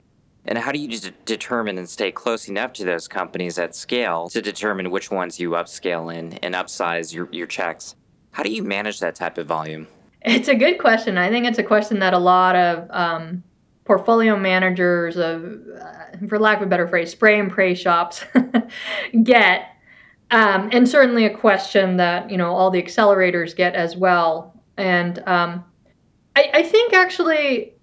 And 0.48 0.59
how 0.59 0.72
do 0.72 0.79
you 0.79 0.88
de- 0.88 1.11
determine 1.24 1.76
and 1.76 1.88
stay 1.88 2.12
close 2.12 2.48
enough 2.48 2.72
to 2.74 2.85
those 2.85 3.09
companies 3.09 3.59
at 3.59 3.74
scale 3.74 4.29
to 4.31 4.40
determine 4.40 4.90
which 4.90 5.11
ones 5.11 5.40
you 5.40 5.50
upscale 5.50 6.14
in 6.14 6.35
and 6.35 6.55
upsize 6.55 7.12
your, 7.12 7.29
your 7.33 7.48
checks? 7.48 7.96
How 8.31 8.44
do 8.44 8.50
you 8.50 8.62
manage 8.62 9.00
that 9.00 9.16
type 9.16 9.38
of 9.38 9.46
volume? 9.48 9.88
It's 10.22 10.48
a 10.48 10.55
good 10.55 10.79
question. 10.79 11.18
I 11.18 11.31
think 11.31 11.46
it's 11.46 11.59
a 11.59 11.64
question 11.64 11.98
that 11.98 12.14
a 12.14 12.18
lot 12.18 12.55
of 12.55 12.88
um, 12.90 13.42
portfolio 13.87 14.37
managers 14.37 15.16
of, 15.16 15.44
uh, 15.81 16.27
for 16.29 16.38
lack 16.38 16.59
of 16.59 16.64
a 16.64 16.66
better 16.66 16.87
phrase, 16.87 17.11
spray 17.11 17.38
and 17.38 17.51
pray 17.51 17.75
shops 17.75 18.25
get. 19.22 19.68
Um, 20.33 20.68
and 20.72 20.88
certainly 20.88 21.25
a 21.25 21.37
question 21.37 21.96
that 21.99 22.31
you 22.31 22.37
know 22.37 22.53
all 22.53 22.70
the 22.70 22.83
accelerators 22.83 23.55
get 23.55 23.75
as 23.75 23.96
well. 23.96 24.61
And 24.77 25.20
um, 25.27 25.64
I, 26.35 26.51
I, 26.53 26.62
think 26.64 26.92
actually, 26.92 27.75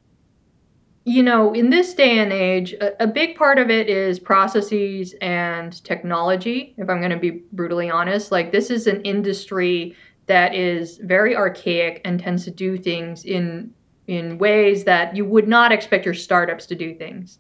you 1.05 1.23
know, 1.23 1.53
in 1.53 1.69
this 1.69 1.93
day 1.93 2.19
and 2.19 2.33
age, 2.33 2.73
a, 2.73 3.03
a 3.03 3.07
big 3.07 3.37
part 3.37 3.57
of 3.57 3.69
it 3.71 3.87
is 3.87 4.19
processes 4.19 5.15
and 5.21 5.81
technology. 5.85 6.75
If 6.77 6.89
I'm 6.89 6.99
going 6.99 7.11
to 7.11 7.17
be 7.17 7.43
brutally 7.53 7.89
honest, 7.89 8.31
like 8.31 8.51
this 8.51 8.69
is 8.69 8.87
an 8.87 9.01
industry 9.03 9.95
that 10.27 10.53
is 10.53 10.97
very 10.97 11.35
archaic 11.35 12.01
and 12.05 12.19
tends 12.19 12.43
to 12.43 12.51
do 12.51 12.77
things 12.77 13.23
in 13.23 13.73
in 14.07 14.37
ways 14.37 14.83
that 14.83 15.15
you 15.15 15.25
would 15.25 15.47
not 15.47 15.71
expect 15.71 16.05
your 16.05 16.13
startups 16.13 16.65
to 16.67 16.75
do 16.75 16.93
things. 16.93 17.39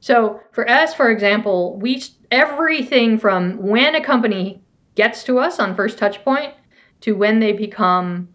So 0.00 0.40
for 0.52 0.68
us, 0.68 0.94
for 0.94 1.10
example, 1.10 1.78
we 1.78 2.02
everything 2.30 3.18
from 3.18 3.56
when 3.58 3.94
a 3.94 4.04
company 4.04 4.62
gets 4.94 5.22
to 5.24 5.38
us 5.38 5.58
on 5.58 5.76
first 5.76 5.98
touch 5.98 6.24
point 6.24 6.54
to 7.02 7.12
when 7.12 7.40
they 7.40 7.52
become 7.52 8.28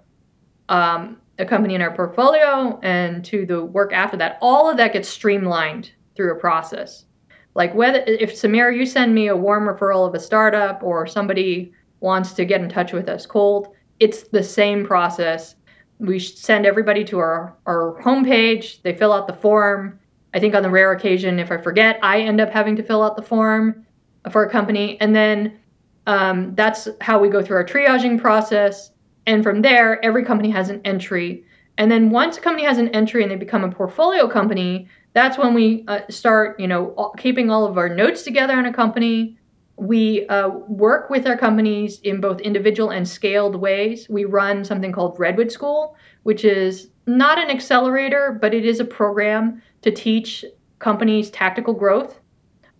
um, 0.69 1.17
a 1.39 1.45
company 1.45 1.75
in 1.75 1.81
our 1.81 1.95
portfolio 1.95 2.79
and 2.83 3.23
to 3.25 3.45
the 3.45 3.63
work 3.63 3.91
after 3.93 4.17
that, 4.17 4.37
all 4.41 4.69
of 4.69 4.77
that 4.77 4.93
gets 4.93 5.09
streamlined 5.09 5.91
through 6.15 6.31
a 6.31 6.39
process. 6.39 7.05
Like 7.53 7.73
whether 7.73 7.99
if 8.05 8.33
Samir, 8.33 8.75
you 8.75 8.85
send 8.85 9.13
me 9.13 9.27
a 9.27 9.35
warm 9.35 9.65
referral 9.65 10.07
of 10.07 10.15
a 10.15 10.19
startup 10.19 10.81
or 10.83 11.05
somebody 11.05 11.73
wants 11.99 12.33
to 12.33 12.45
get 12.45 12.61
in 12.61 12.69
touch 12.69 12.93
with 12.93 13.09
us 13.09 13.25
cold, 13.25 13.75
it's 13.99 14.23
the 14.29 14.43
same 14.43 14.85
process 14.85 15.55
we 15.99 16.19
send 16.19 16.65
everybody 16.65 17.03
to 17.05 17.19
our, 17.19 17.55
our 17.65 18.01
homepage. 18.01 18.81
They 18.81 18.95
fill 18.95 19.13
out 19.13 19.27
the 19.27 19.33
form. 19.33 19.99
I 20.33 20.39
think 20.39 20.53
on 20.53 20.63
the 20.63 20.69
rare 20.69 20.91
occasion, 20.91 21.39
if 21.39 21.51
I 21.51 21.57
forget, 21.57 21.99
I 22.03 22.21
end 22.21 22.39
up 22.39 22.49
having 22.49 22.75
to 22.75 22.83
fill 22.83 23.03
out 23.03 23.15
the 23.15 23.21
form 23.21 23.85
for 24.31 24.43
a 24.43 24.49
company. 24.49 24.99
And 25.01 25.15
then 25.15 25.59
um, 26.05 26.53
that's 26.55 26.87
how 27.01 27.19
we 27.19 27.29
go 27.29 27.41
through 27.41 27.57
our 27.57 27.65
triaging 27.65 28.19
process. 28.19 28.91
And 29.25 29.43
from 29.43 29.61
there, 29.61 30.03
every 30.05 30.23
company 30.23 30.49
has 30.51 30.69
an 30.69 30.81
entry. 30.85 31.43
And 31.77 31.91
then 31.91 32.09
once 32.09 32.37
a 32.37 32.41
company 32.41 32.65
has 32.65 32.77
an 32.77 32.89
entry 32.89 33.23
and 33.23 33.31
they 33.31 33.35
become 33.35 33.63
a 33.63 33.71
portfolio 33.71 34.27
company, 34.27 34.87
that's 35.13 35.37
when 35.37 35.53
we 35.53 35.83
uh, 35.87 36.01
start, 36.09 36.59
you 36.59 36.67
know, 36.67 37.11
keeping 37.17 37.49
all 37.49 37.65
of 37.65 37.77
our 37.77 37.89
notes 37.89 38.23
together 38.23 38.53
on 38.53 38.65
a 38.65 38.73
company, 38.73 39.36
we 39.77 40.27
uh, 40.27 40.49
work 40.49 41.09
with 41.09 41.27
our 41.27 41.37
companies 41.37 41.99
in 42.01 42.19
both 42.19 42.41
individual 42.41 42.89
and 42.89 43.07
scaled 43.07 43.55
ways. 43.55 44.07
We 44.09 44.25
run 44.25 44.65
something 44.65 44.91
called 44.91 45.19
Redwood 45.19 45.51
School, 45.51 45.95
which 46.23 46.43
is 46.43 46.89
not 47.05 47.37
an 47.37 47.49
accelerator, 47.49 48.37
but 48.41 48.53
it 48.53 48.65
is 48.65 48.79
a 48.79 48.85
program 48.85 49.61
to 49.83 49.91
teach 49.91 50.43
companies 50.79 51.29
tactical 51.29 51.73
growth. 51.73 52.19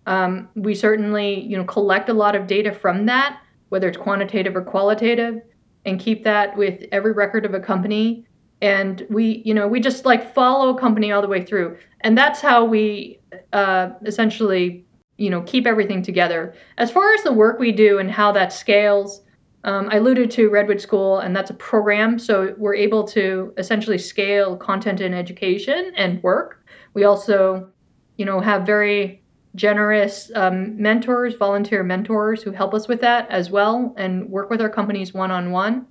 Um, 0.07 0.49
we 0.55 0.73
certainly, 0.73 1.41
you 1.41 1.55
know, 1.55 1.65
collect 1.65 2.10
a 2.10 2.13
lot 2.13 2.36
of 2.36 2.47
data 2.47 2.71
from 2.71 3.05
that, 3.05 3.41
whether 3.69 3.88
it's 3.88 3.97
quantitative 3.97 4.55
or 4.55 4.63
qualitative, 4.63 5.41
and 5.86 5.99
keep 5.99 6.23
that 6.23 6.57
with 6.57 6.83
every 6.91 7.12
record 7.12 7.45
of 7.45 7.53
a 7.53 7.60
company. 7.60 8.25
And 8.62 9.05
we, 9.10 9.43
you 9.45 9.53
know, 9.53 9.67
we 9.67 9.79
just 9.79 10.03
like 10.03 10.33
follow 10.33 10.75
a 10.75 10.79
company 10.79 11.12
all 11.12 11.21
the 11.21 11.27
way 11.27 11.45
through, 11.45 11.77
and 12.01 12.17
that's 12.17 12.41
how 12.41 12.65
we 12.65 13.19
uh, 13.53 13.89
essentially 14.03 14.87
you 15.17 15.30
know 15.30 15.41
keep 15.41 15.67
everything 15.67 16.01
together. 16.01 16.53
As 16.77 16.91
far 16.91 17.13
as 17.13 17.23
the 17.23 17.34
work 17.34 17.60
we 17.60 17.71
do 17.71 17.99
and 17.99 18.10
how 18.10 18.32
that 18.32 18.53
scales 18.53 19.21
um, 19.63 19.89
i 19.91 19.97
alluded 19.97 20.32
to 20.32 20.49
redwood 20.49 20.80
school 20.80 21.19
and 21.19 21.36
that's 21.36 21.49
a 21.49 21.56
program 21.56 22.19
so 22.19 22.53
we're 22.58 22.75
able 22.75 23.03
to 23.03 23.53
essentially 23.58 23.97
scale 23.97 24.56
content 24.56 25.01
and 25.01 25.15
education 25.15 25.91
and 25.95 26.21
work. 26.23 26.65
We 26.93 27.03
also 27.03 27.69
you 28.17 28.25
know 28.25 28.39
have 28.39 28.65
very 28.65 29.23
generous 29.56 30.32
um, 30.36 30.80
mentors 30.80 31.34
volunteer 31.36 31.84
mentors 31.84 32.43
who 32.43 32.51
help 32.51 32.73
us 32.75 32.88
with 32.88 33.01
that 33.01 33.30
as 33.32 33.49
well 33.49 33.93
and 33.97 34.30
work 34.30 34.49
with 34.51 34.62
our 34.62 34.69
companies 34.69 35.13
one-on-one. 35.13 35.88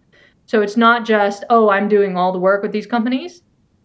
So 0.46 0.62
it's 0.62 0.76
not 0.76 1.04
just 1.04 1.44
oh 1.50 1.68
i'm 1.68 1.88
doing 1.88 2.16
all 2.16 2.32
the 2.32 2.38
work 2.38 2.62
with 2.62 2.72
these 2.72 2.86
companies. 2.86 3.42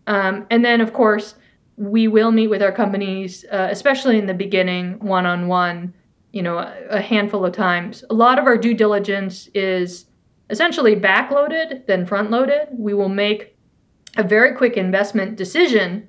Um, 0.08 0.46
and 0.52 0.64
then 0.64 0.82
of 0.82 0.94
course 0.94 1.36
we 1.82 2.08
will 2.08 2.32
meet 2.32 2.48
with 2.48 2.62
our 2.62 2.72
companies, 2.72 3.44
uh, 3.52 3.68
especially 3.72 4.20
in 4.20 4.28
the 4.28 4.36
beginning, 4.36 5.00
one 5.00 5.26
on 5.26 5.48
one, 5.48 5.92
you 6.32 6.44
know, 6.44 6.60
a, 6.60 6.76
a, 6.92 7.02
handful 7.02 7.44
of 7.44 7.54
times. 7.54 8.04
A 8.12 8.14
lot 8.14 8.38
of 8.38 8.46
our 8.46 8.56
due 8.56 8.76
diligence 8.76 9.50
is 9.56 10.06
essentially 10.52 10.96
backloaded, 10.96 11.88
then 11.88 12.06
front 12.06 12.30
loaded. 12.30 12.68
We 12.72 12.94
will 12.94 13.10
make 13.10 13.58
a 14.16 14.22
very 14.22 14.56
quick 14.56 14.78
investment 14.78 15.38
decision. 15.38 16.08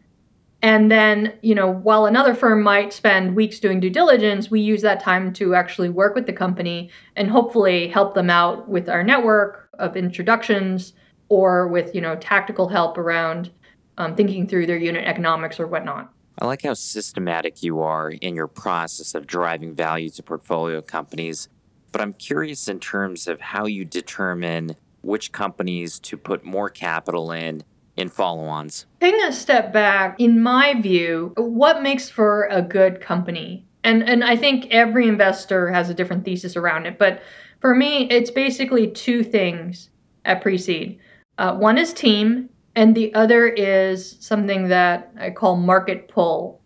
And 0.60 0.90
then, 0.90 1.38
you 1.40 1.54
know, 1.54 1.72
while 1.72 2.04
another 2.04 2.34
firm 2.34 2.62
might 2.62 2.92
spend 2.92 3.34
weeks 3.34 3.58
doing 3.58 3.80
due 3.80 3.88
diligence, 3.88 4.50
we 4.50 4.60
use 4.60 4.82
that 4.82 5.00
time 5.00 5.32
to 5.34 5.54
actually 5.54 5.88
work 5.88 6.14
with 6.14 6.26
the 6.26 6.34
company 6.34 6.90
and 7.16 7.30
hopefully 7.30 7.88
help 7.88 8.14
them 8.14 8.28
out 8.28 8.68
with 8.68 8.90
our 8.90 9.02
network 9.02 9.70
of 9.78 9.96
introductions 9.96 10.92
or 11.30 11.66
with, 11.66 11.94
you 11.94 12.02
know, 12.02 12.14
tactical 12.16 12.68
help 12.68 12.98
around 12.98 13.50
um, 13.98 14.14
thinking 14.14 14.46
through 14.46 14.66
their 14.66 14.76
unit 14.76 15.04
economics 15.06 15.60
or 15.60 15.66
whatnot. 15.66 16.12
I 16.40 16.46
like 16.46 16.62
how 16.62 16.74
systematic 16.74 17.62
you 17.62 17.80
are 17.80 18.10
in 18.10 18.34
your 18.34 18.48
process 18.48 19.14
of 19.14 19.26
driving 19.26 19.74
value 19.74 20.08
to 20.10 20.22
portfolio 20.22 20.80
companies, 20.80 21.48
but 21.92 22.00
I'm 22.00 22.14
curious 22.14 22.68
in 22.68 22.80
terms 22.80 23.28
of 23.28 23.40
how 23.40 23.66
you 23.66 23.84
determine 23.84 24.76
which 25.02 25.32
companies 25.32 25.98
to 26.00 26.16
put 26.16 26.44
more 26.44 26.70
capital 26.70 27.32
in 27.32 27.64
in 27.96 28.08
follow 28.08 28.44
ons. 28.44 28.86
Taking 29.00 29.22
a 29.24 29.32
step 29.32 29.70
back, 29.72 30.18
in 30.18 30.42
my 30.42 30.80
view, 30.80 31.34
what 31.36 31.82
makes 31.82 32.08
for 32.08 32.44
a 32.50 32.62
good 32.62 33.02
company? 33.02 33.66
And, 33.84 34.08
and 34.08 34.24
I 34.24 34.34
think 34.36 34.66
every 34.70 35.08
investor 35.08 35.70
has 35.70 35.90
a 35.90 35.94
different 35.94 36.24
thesis 36.24 36.56
around 36.56 36.86
it, 36.86 36.98
but 36.98 37.22
for 37.60 37.74
me, 37.74 38.08
it's 38.08 38.30
basically 38.30 38.88
two 38.88 39.22
things 39.22 39.90
at 40.24 40.40
pre 40.40 40.56
seed. 40.56 40.98
Uh, 41.38 41.54
one 41.54 41.78
is 41.78 41.92
team, 41.92 42.48
and 42.74 42.94
the 42.94 43.12
other 43.14 43.48
is 43.48 44.16
something 44.20 44.68
that 44.68 45.12
I 45.18 45.30
call 45.30 45.56
market 45.56 46.08
pull, 46.08 46.60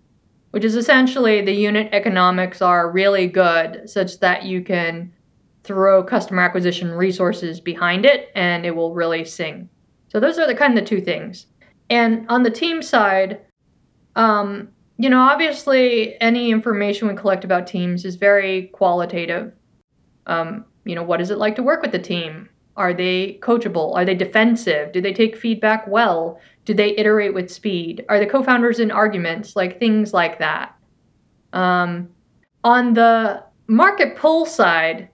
which 0.50 0.64
is 0.64 0.76
essentially 0.76 1.42
the 1.42 1.52
unit 1.52 1.88
economics 1.92 2.62
are 2.62 2.90
really 2.90 3.26
good 3.26 3.88
such 3.90 4.20
that 4.20 4.44
you 4.44 4.62
can 4.62 5.12
throw 5.64 6.02
customer 6.02 6.42
acquisition 6.42 6.92
resources 6.92 7.60
behind 7.60 8.06
it 8.06 8.30
and 8.36 8.64
it 8.64 8.74
will 8.74 8.94
really 8.94 9.24
sing. 9.24 9.68
So 10.08 10.20
those 10.20 10.38
are 10.38 10.46
the 10.46 10.54
kind 10.54 10.78
of 10.78 10.84
the 10.84 10.88
two 10.88 11.00
things. 11.00 11.46
And 11.90 12.24
on 12.28 12.44
the 12.44 12.50
team 12.50 12.82
side, 12.82 13.40
um, 14.14 14.68
you 14.98 15.10
know, 15.10 15.20
obviously 15.20 16.20
any 16.20 16.50
information 16.50 17.08
we 17.08 17.14
collect 17.14 17.44
about 17.44 17.66
teams 17.66 18.04
is 18.04 18.14
very 18.14 18.68
qualitative. 18.68 19.52
Um, 20.26 20.64
you 20.84 20.94
know, 20.94 21.02
what 21.02 21.20
is 21.20 21.30
it 21.30 21.38
like 21.38 21.56
to 21.56 21.62
work 21.62 21.82
with 21.82 21.92
the 21.92 21.98
team? 21.98 22.48
Are 22.76 22.92
they 22.92 23.38
coachable? 23.42 23.94
Are 23.94 24.04
they 24.04 24.14
defensive? 24.14 24.92
Do 24.92 25.00
they 25.00 25.12
take 25.12 25.36
feedback 25.36 25.86
well? 25.88 26.38
Do 26.64 26.74
they 26.74 26.96
iterate 26.96 27.34
with 27.34 27.50
speed? 27.50 28.04
Are 28.08 28.18
the 28.18 28.26
co 28.26 28.42
founders 28.42 28.80
in 28.80 28.90
arguments? 28.90 29.56
Like 29.56 29.78
things 29.78 30.12
like 30.12 30.38
that. 30.38 30.76
Um, 31.52 32.08
on 32.64 32.94
the 32.94 33.42
market 33.68 34.16
pull 34.16 34.44
side, 34.44 35.08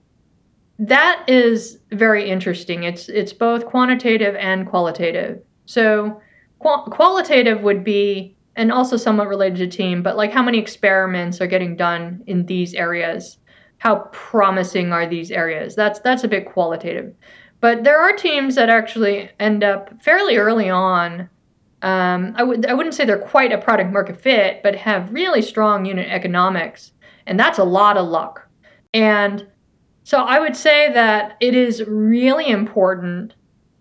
that 0.79 1.23
is 1.27 1.79
very 1.91 2.29
interesting. 2.29 2.83
It's 2.83 3.07
it's 3.09 3.31
both 3.31 3.65
quantitative 3.65 4.35
and 4.35 4.67
qualitative. 4.67 5.41
So 5.65 6.19
qual- 6.59 6.85
qualitative 6.85 7.61
would 7.61 7.83
be 7.83 8.35
and 8.55 8.71
also 8.71 8.97
somewhat 8.97 9.27
related 9.27 9.57
to 9.57 9.67
team, 9.67 10.03
but 10.03 10.17
like 10.17 10.31
how 10.31 10.43
many 10.43 10.59
experiments 10.59 11.41
are 11.41 11.47
getting 11.47 11.75
done 11.75 12.23
in 12.27 12.45
these 12.45 12.73
areas? 12.73 13.37
How 13.77 14.07
promising 14.11 14.91
are 14.93 15.07
these 15.07 15.31
areas? 15.31 15.75
That's 15.75 15.99
that's 15.99 16.23
a 16.23 16.27
bit 16.27 16.45
qualitative. 16.45 17.13
But 17.63 17.85
there 17.85 17.97
are 17.97 18.11
teams 18.11 18.55
that 18.55 18.67
actually 18.67 19.29
end 19.39 19.63
up 19.63 19.89
fairly 20.03 20.35
early 20.35 20.69
on. 20.69 21.29
Um, 21.81 22.33
I 22.35 22.43
would 22.43 22.65
I 22.65 22.73
wouldn't 22.73 22.93
say 22.93 23.05
they're 23.05 23.17
quite 23.17 23.53
a 23.53 23.57
product 23.57 23.93
market 23.93 24.19
fit, 24.19 24.61
but 24.61 24.75
have 24.75 25.13
really 25.13 25.41
strong 25.41 25.85
unit 25.85 26.09
economics, 26.09 26.91
and 27.25 27.39
that's 27.39 27.59
a 27.59 27.63
lot 27.63 27.95
of 27.95 28.09
luck. 28.09 28.45
And 28.93 29.47
so 30.03 30.23
I 30.23 30.41
would 30.41 30.57
say 30.57 30.91
that 30.91 31.37
it 31.39 31.55
is 31.55 31.85
really 31.87 32.49
important 32.49 33.33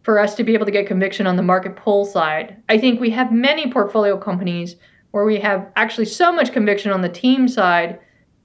for 0.04 0.20
us 0.20 0.36
to 0.36 0.44
be 0.44 0.54
able 0.54 0.66
to 0.66 0.70
get 0.70 0.86
conviction 0.86 1.26
on 1.26 1.34
the 1.34 1.42
market 1.42 1.74
pull 1.74 2.04
side. 2.04 2.62
I 2.68 2.78
think 2.78 3.00
we 3.00 3.10
have 3.10 3.32
many 3.32 3.68
portfolio 3.68 4.16
companies 4.16 4.76
where 5.10 5.24
we 5.24 5.40
have 5.40 5.72
actually 5.74 6.06
so 6.06 6.30
much 6.32 6.52
conviction 6.52 6.92
on 6.92 7.02
the 7.02 7.08
team 7.08 7.48
side, 7.48 7.98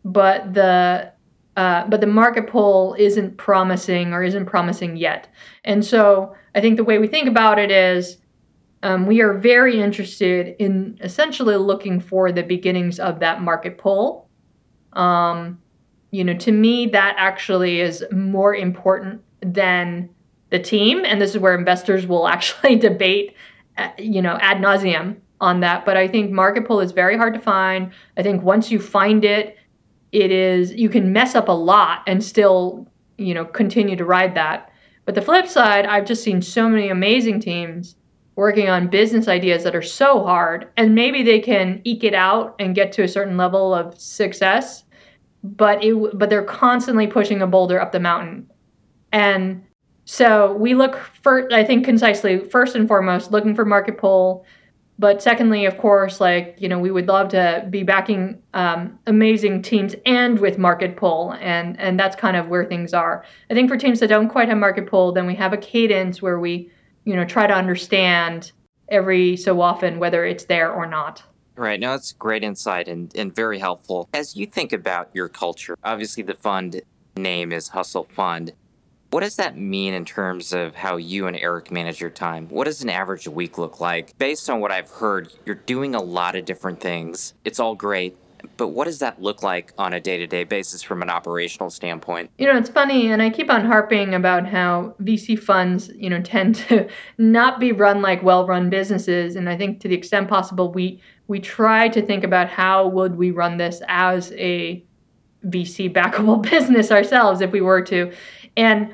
but 0.04 0.56
the 0.56 1.14
uh, 1.58 1.88
but 1.88 2.02
the 2.02 2.08
market 2.08 2.48
pull 2.48 2.96
isn't 3.00 3.36
promising 3.38 4.14
or 4.14 4.24
isn't 4.24 4.46
promising 4.46 4.96
yet. 4.96 5.28
And 5.66 5.84
so 5.84 6.36
I 6.54 6.62
think 6.62 6.78
the 6.78 6.84
way 6.84 7.00
we 7.00 7.08
think 7.08 7.28
about 7.28 7.58
it 7.58 7.72
is 7.72 8.18
um, 8.84 9.08
we 9.08 9.22
are 9.22 9.34
very 9.34 9.82
interested 9.82 10.56
in 10.60 11.00
essentially 11.02 11.58
looking 11.58 12.00
for 12.00 12.32
the 12.32 12.44
beginnings 12.44 13.00
of 13.00 13.20
that 13.22 13.42
market 13.42 13.80
pull. 13.80 14.30
Um, 14.94 15.60
you 16.12 16.24
know, 16.24 16.36
to 16.36 16.52
me, 16.52 16.86
that 16.88 17.16
actually 17.18 17.82
is 17.82 18.06
more 18.12 18.54
important 18.54 19.24
than 19.42 20.10
the 20.52 20.60
team. 20.60 21.04
And 21.06 21.20
this 21.20 21.32
is 21.32 21.40
where 21.40 21.58
investors 21.58 22.06
will 22.06 22.28
actually 22.28 22.76
debate, 22.90 23.36
uh, 23.80 23.90
you 23.98 24.22
know, 24.22 24.38
ad 24.42 24.58
nauseum 24.58 25.18
on 25.42 25.62
that. 25.62 25.86
But 25.86 25.98
I 25.98 26.08
think 26.08 26.30
market 26.30 26.68
pull 26.68 26.82
is 26.82 26.92
very 26.92 27.18
hard 27.18 27.34
to 27.34 27.40
find. 27.40 27.92
I 28.16 28.22
think 28.22 28.44
once 28.44 28.70
you 28.70 28.80
find 28.80 29.26
it, 29.26 29.58
it 30.12 30.32
is, 30.32 30.74
you 30.74 30.90
can 30.90 31.12
mess 31.12 31.36
up 31.36 31.48
a 31.48 31.54
lot 31.54 32.04
and 32.08 32.24
still, 32.24 32.88
you 33.18 33.34
know, 33.34 33.46
continue 33.46 33.96
to 33.96 34.06
ride 34.06 34.36
that. 34.36 34.72
But 35.06 35.16
the 35.16 35.22
flip 35.22 35.48
side, 35.48 35.86
I've 35.86 36.06
just 36.06 36.24
seen 36.24 36.42
so 36.42 36.68
many 36.68 36.90
amazing 36.90 37.40
teams 37.40 37.96
working 38.38 38.70
on 38.70 38.88
business 38.88 39.28
ideas 39.28 39.64
that 39.64 39.76
are 39.76 39.82
so 39.82 40.24
hard 40.24 40.70
and 40.78 40.94
maybe 40.96 41.24
they 41.24 41.40
can 41.40 41.82
eke 41.84 42.04
it 42.04 42.14
out 42.14 42.56
and 42.60 42.76
get 42.76 42.92
to 42.94 43.04
a 43.04 43.08
certain 43.08 43.36
level 43.36 43.74
of 43.74 44.00
success 44.00 44.84
but 45.44 45.84
it 45.84 45.96
but 46.18 46.30
they're 46.30 46.44
constantly 46.44 47.08
pushing 47.08 47.42
a 47.42 47.48
boulder 47.48 47.82
up 47.82 47.92
the 47.92 48.00
mountain 48.00 48.48
and 49.12 49.64
so 50.06 50.54
we 50.54 50.76
look 50.76 50.98
for 51.22 51.52
i 51.52 51.64
think 51.64 51.84
concisely 51.84 52.40
first 52.40 52.76
and 52.76 52.88
foremost 52.88 53.32
looking 53.32 53.56
for 53.56 53.66
market 53.66 53.98
pull 53.98 54.46
but 55.00 55.22
secondly 55.22 55.66
of 55.66 55.78
course 55.78 56.20
like 56.20 56.56
you 56.58 56.68
know 56.68 56.80
we 56.80 56.92
would 56.92 57.08
love 57.08 57.30
to 57.30 57.66
be 57.70 57.84
backing 57.84 58.42
um, 58.54 58.98
amazing 59.08 59.62
teams 59.62 59.96
and 60.06 60.40
with 60.40 60.58
market 60.58 60.98
pull 60.98 61.34
and 61.40 61.80
and 61.80 62.00
that's 62.00 62.16
kind 62.16 62.36
of 62.36 62.48
where 62.48 62.66
things 62.66 62.94
are 62.94 63.24
i 63.50 63.54
think 63.54 63.70
for 63.70 63.78
teams 63.78 64.00
that 64.00 64.08
don't 64.08 64.30
quite 64.30 64.50
have 64.50 64.58
market 64.58 64.88
pull 64.88 65.12
then 65.12 65.28
we 65.28 65.36
have 65.36 65.54
a 65.54 65.58
cadence 65.58 66.22
where 66.22 66.40
we 66.40 66.70
you 67.08 67.16
know, 67.16 67.24
try 67.24 67.48
to 67.48 67.54
understand 67.54 68.52
every 68.90 69.38
so 69.38 69.62
often 69.62 69.98
whether 69.98 70.26
it's 70.26 70.44
there 70.44 70.70
or 70.70 70.86
not. 70.86 71.24
Right. 71.56 71.80
Now, 71.80 71.92
that's 71.92 72.12
great 72.12 72.44
insight 72.44 72.90
and, 72.90 73.16
and 73.16 73.34
very 73.34 73.60
helpful. 73.60 74.10
As 74.14 74.36
you 74.36 74.46
think 74.46 74.74
about 74.74 75.10
your 75.14 75.30
culture, 75.30 75.78
obviously 75.86 76.22
the 76.22 76.34
fund 76.34 76.82
name 77.16 77.54
is 77.54 77.70
Hustle 77.70 78.04
Fund. 78.04 78.52
What 79.10 79.22
does 79.22 79.38
that 79.38 79.58
mean 79.58 79.94
in 79.94 80.04
terms 80.04 80.52
of 80.52 80.76
how 80.76 80.98
you 80.98 81.28
and 81.28 81.38
Eric 81.38 81.72
manage 81.72 82.02
your 82.02 82.10
time? 82.10 82.50
What 82.50 82.66
does 82.66 82.84
an 82.84 82.90
average 82.90 83.28
week 83.28 83.58
look 83.58 83.80
like? 83.80 84.18
Based 84.18 84.50
on 84.50 84.60
what 84.60 84.72
I've 84.72 84.90
heard, 84.90 85.32
you're 85.46 85.56
doing 85.56 85.96
a 85.96 86.02
lot 86.02 86.36
of 86.36 86.44
different 86.44 86.82
things. 86.82 87.34
It's 87.46 87.60
all 87.60 87.74
great. 87.74 88.18
But 88.58 88.70
what 88.70 88.86
does 88.86 89.00
that 89.00 89.22
look 89.22 89.42
like 89.42 89.74
on 89.78 89.94
a 89.94 90.00
day 90.00 90.18
to 90.18 90.28
day 90.28 90.44
basis 90.44 90.84
from 90.84 91.02
an 91.02 91.10
operational 91.10 91.70
standpoint? 91.70 92.30
You 92.38 92.48
know, 92.48 92.58
it's 92.58 92.70
funny, 92.70 93.12
and 93.12 93.22
I 93.22 93.30
keep 93.30 93.50
on 93.50 93.66
harping 93.66 94.14
about 94.14 94.48
how 94.48 94.94
VC 95.02 95.40
funds, 95.40 95.90
you 95.96 96.10
know, 96.10 96.22
tend 96.24 96.56
to 96.56 96.88
not 97.18 97.60
be 97.60 97.72
run 97.72 98.02
like 98.02 98.22
well 98.24 98.46
run 98.46 98.70
businesses. 98.70 99.36
And 99.36 99.50
I 99.50 99.58
think 99.58 99.80
to 99.82 99.88
the 99.88 99.96
extent 99.96 100.28
possible, 100.28 100.72
we 100.72 101.02
we 101.28 101.40
try 101.40 101.88
to 101.90 102.02
think 102.02 102.24
about 102.24 102.50
how 102.50 102.88
would 102.88 103.16
we 103.16 103.32
run 103.32 103.58
this 103.58 103.82
as 103.88 104.32
a 104.34 104.84
VC 105.46 105.92
backable 105.92 106.42
business 106.50 106.92
ourselves 106.92 107.42
if 107.42 107.52
we 107.52 107.62
were 107.62 107.82
to. 107.84 108.12
And 108.58 108.94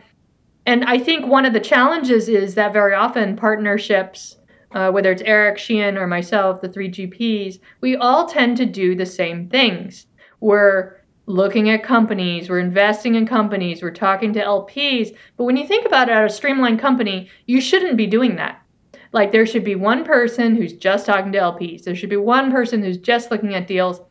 and 0.65 0.85
I 0.85 0.97
think 0.97 1.25
one 1.25 1.45
of 1.45 1.53
the 1.53 1.59
challenges 1.59 2.29
is 2.29 2.55
that 2.55 2.71
very 2.71 2.93
often 2.93 3.35
partnerships 3.35 4.37
uh, 4.73 4.91
whether 4.91 5.11
it's 5.11 5.21
Eric, 5.23 5.57
Shiyan, 5.57 5.97
or 5.97 6.07
myself, 6.07 6.61
the 6.61 6.69
three 6.69 6.89
GPs, 6.89 7.59
we 7.81 7.95
all 7.95 8.27
tend 8.27 8.57
to 8.57 8.65
do 8.65 8.95
the 8.95 9.05
same 9.05 9.47
things. 9.47 10.07
We're 10.39 10.97
looking 11.25 11.69
at 11.69 11.83
companies, 11.83 12.49
we're 12.49 12.59
investing 12.59 13.15
in 13.15 13.25
companies, 13.25 13.81
we're 13.81 13.91
talking 13.91 14.33
to 14.33 14.41
LPs. 14.41 15.15
But 15.37 15.45
when 15.45 15.55
you 15.57 15.67
think 15.67 15.85
about 15.85 16.09
it 16.09 16.13
at 16.13 16.25
a 16.25 16.29
streamlined 16.29 16.79
company, 16.79 17.29
you 17.45 17.61
shouldn't 17.61 17.97
be 17.97 18.07
doing 18.07 18.35
that. 18.37 18.61
Like 19.13 19.31
there 19.31 19.45
should 19.45 19.63
be 19.63 19.75
one 19.75 20.03
person 20.03 20.55
who's 20.55 20.73
just 20.73 21.05
talking 21.05 21.31
to 21.33 21.39
LPs. 21.39 21.83
There 21.83 21.95
should 21.95 22.09
be 22.09 22.17
one 22.17 22.51
person 22.51 22.81
who's 22.81 22.97
just 22.97 23.29
looking 23.29 23.53
at 23.53 23.67
deals, 23.67 24.01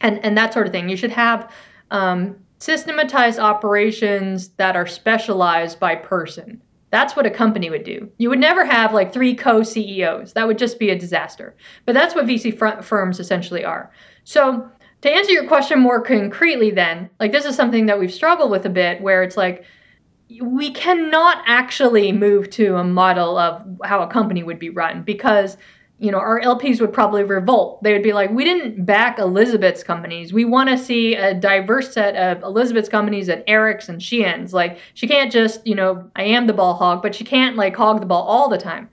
and 0.00 0.18
and 0.24 0.36
that 0.38 0.54
sort 0.54 0.66
of 0.66 0.72
thing. 0.72 0.88
You 0.88 0.96
should 0.96 1.10
have 1.10 1.52
um, 1.90 2.36
systematized 2.60 3.38
operations 3.38 4.48
that 4.50 4.76
are 4.76 4.86
specialized 4.86 5.80
by 5.80 5.96
person. 5.96 6.60
That's 6.90 7.16
what 7.16 7.26
a 7.26 7.30
company 7.30 7.70
would 7.70 7.84
do. 7.84 8.10
You 8.18 8.28
would 8.30 8.38
never 8.38 8.64
have 8.64 8.92
like 8.92 9.12
three 9.12 9.34
co 9.34 9.62
CEOs. 9.62 10.34
That 10.34 10.46
would 10.46 10.58
just 10.58 10.78
be 10.78 10.90
a 10.90 10.98
disaster. 10.98 11.56
But 11.86 11.94
that's 11.94 12.14
what 12.14 12.26
VC 12.26 12.84
firms 12.84 13.18
essentially 13.18 13.64
are. 13.64 13.90
So, 14.24 14.68
to 15.02 15.10
answer 15.10 15.32
your 15.32 15.46
question 15.46 15.80
more 15.80 16.02
concretely, 16.02 16.70
then, 16.70 17.08
like 17.18 17.32
this 17.32 17.46
is 17.46 17.56
something 17.56 17.86
that 17.86 17.98
we've 17.98 18.12
struggled 18.12 18.50
with 18.50 18.66
a 18.66 18.70
bit 18.70 19.00
where 19.00 19.22
it's 19.22 19.36
like, 19.36 19.64
we 20.42 20.72
cannot 20.72 21.42
actually 21.46 22.12
move 22.12 22.50
to 22.50 22.76
a 22.76 22.84
model 22.84 23.38
of 23.38 23.64
how 23.84 24.02
a 24.02 24.06
company 24.06 24.42
would 24.42 24.58
be 24.58 24.70
run 24.70 25.02
because 25.02 25.56
you 26.00 26.10
know, 26.10 26.18
our 26.18 26.40
LPs 26.40 26.80
would 26.80 26.94
probably 26.94 27.22
revolt. 27.22 27.82
They 27.82 27.92
would 27.92 28.02
be 28.02 28.14
like, 28.14 28.30
we 28.30 28.42
didn't 28.42 28.86
back 28.86 29.18
Elizabeth's 29.18 29.82
companies. 29.82 30.32
We 30.32 30.46
want 30.46 30.70
to 30.70 30.78
see 30.78 31.14
a 31.14 31.34
diverse 31.34 31.92
set 31.92 32.16
of 32.16 32.42
Elizabeth's 32.42 32.88
companies 32.88 33.28
and 33.28 33.44
Eric's 33.46 33.90
and 33.90 34.00
Shiyan's. 34.00 34.54
Like, 34.54 34.78
she 34.94 35.06
can't 35.06 35.30
just, 35.30 35.66
you 35.66 35.74
know, 35.74 36.10
I 36.16 36.22
am 36.22 36.46
the 36.46 36.54
ball 36.54 36.72
hog, 36.72 37.02
but 37.02 37.14
she 37.14 37.22
can't 37.22 37.56
like 37.56 37.76
hog 37.76 38.00
the 38.00 38.06
ball 38.06 38.22
all 38.22 38.48
the 38.48 38.56
time. 38.56 38.88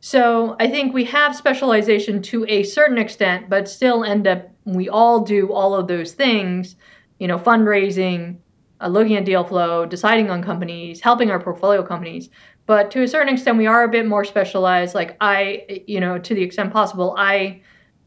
So 0.00 0.56
I 0.58 0.68
think 0.68 0.92
we 0.92 1.04
have 1.04 1.36
specialization 1.36 2.20
to 2.22 2.44
a 2.48 2.64
certain 2.64 2.98
extent, 2.98 3.48
but 3.48 3.68
still 3.68 4.02
end 4.02 4.26
up, 4.26 4.50
we 4.64 4.88
all 4.88 5.20
do 5.20 5.52
all 5.52 5.74
of 5.74 5.86
those 5.86 6.12
things, 6.12 6.74
you 7.20 7.28
know, 7.28 7.38
fundraising, 7.38 8.38
uh, 8.80 8.88
looking 8.88 9.16
at 9.16 9.24
deal 9.24 9.44
flow, 9.44 9.86
deciding 9.86 10.30
on 10.30 10.42
companies, 10.42 11.00
helping 11.00 11.30
our 11.30 11.40
portfolio 11.40 11.82
companies. 11.82 12.30
But 12.66 12.90
to 12.92 13.02
a 13.02 13.08
certain 13.08 13.32
extent 13.34 13.58
we 13.58 13.66
are 13.66 13.84
a 13.84 13.88
bit 13.88 14.06
more 14.06 14.24
specialized. 14.24 14.94
Like 14.94 15.16
i 15.20 15.82
you 15.86 16.00
know 16.00 16.18
to 16.18 16.34
the 16.34 16.42
extent 16.42 16.72
possible 16.72 17.14
i 17.18 17.60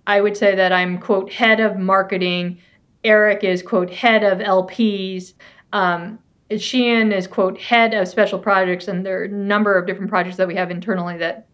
i 0.07 0.21
would 0.21 0.37
say 0.37 0.55
that 0.55 0.71
i'm 0.71 0.97
quote 0.97 1.31
head 1.31 1.59
of 1.59 1.77
marketing. 1.77 2.59
Eric 3.03 3.43
is 3.43 3.61
quote 3.61 3.89
head 3.89 4.23
of 4.23 4.39
lps 4.39 5.33
um, 5.73 6.19
shiyan 6.51 7.11
is 7.11 7.27
quote 7.27 7.59
head 7.59 7.93
of 7.93 8.07
special 8.07 8.39
projects 8.39 8.87
and 8.87 9.05
there 9.05 9.21
are 9.21 9.25
a 9.25 9.29
number 9.29 9.77
of 9.77 9.85
different 9.85 10.09
projects 10.09 10.37
that 10.37 10.47
we 10.47 10.55
have 10.55 10.71
internally 10.71 11.17
that 11.17 11.47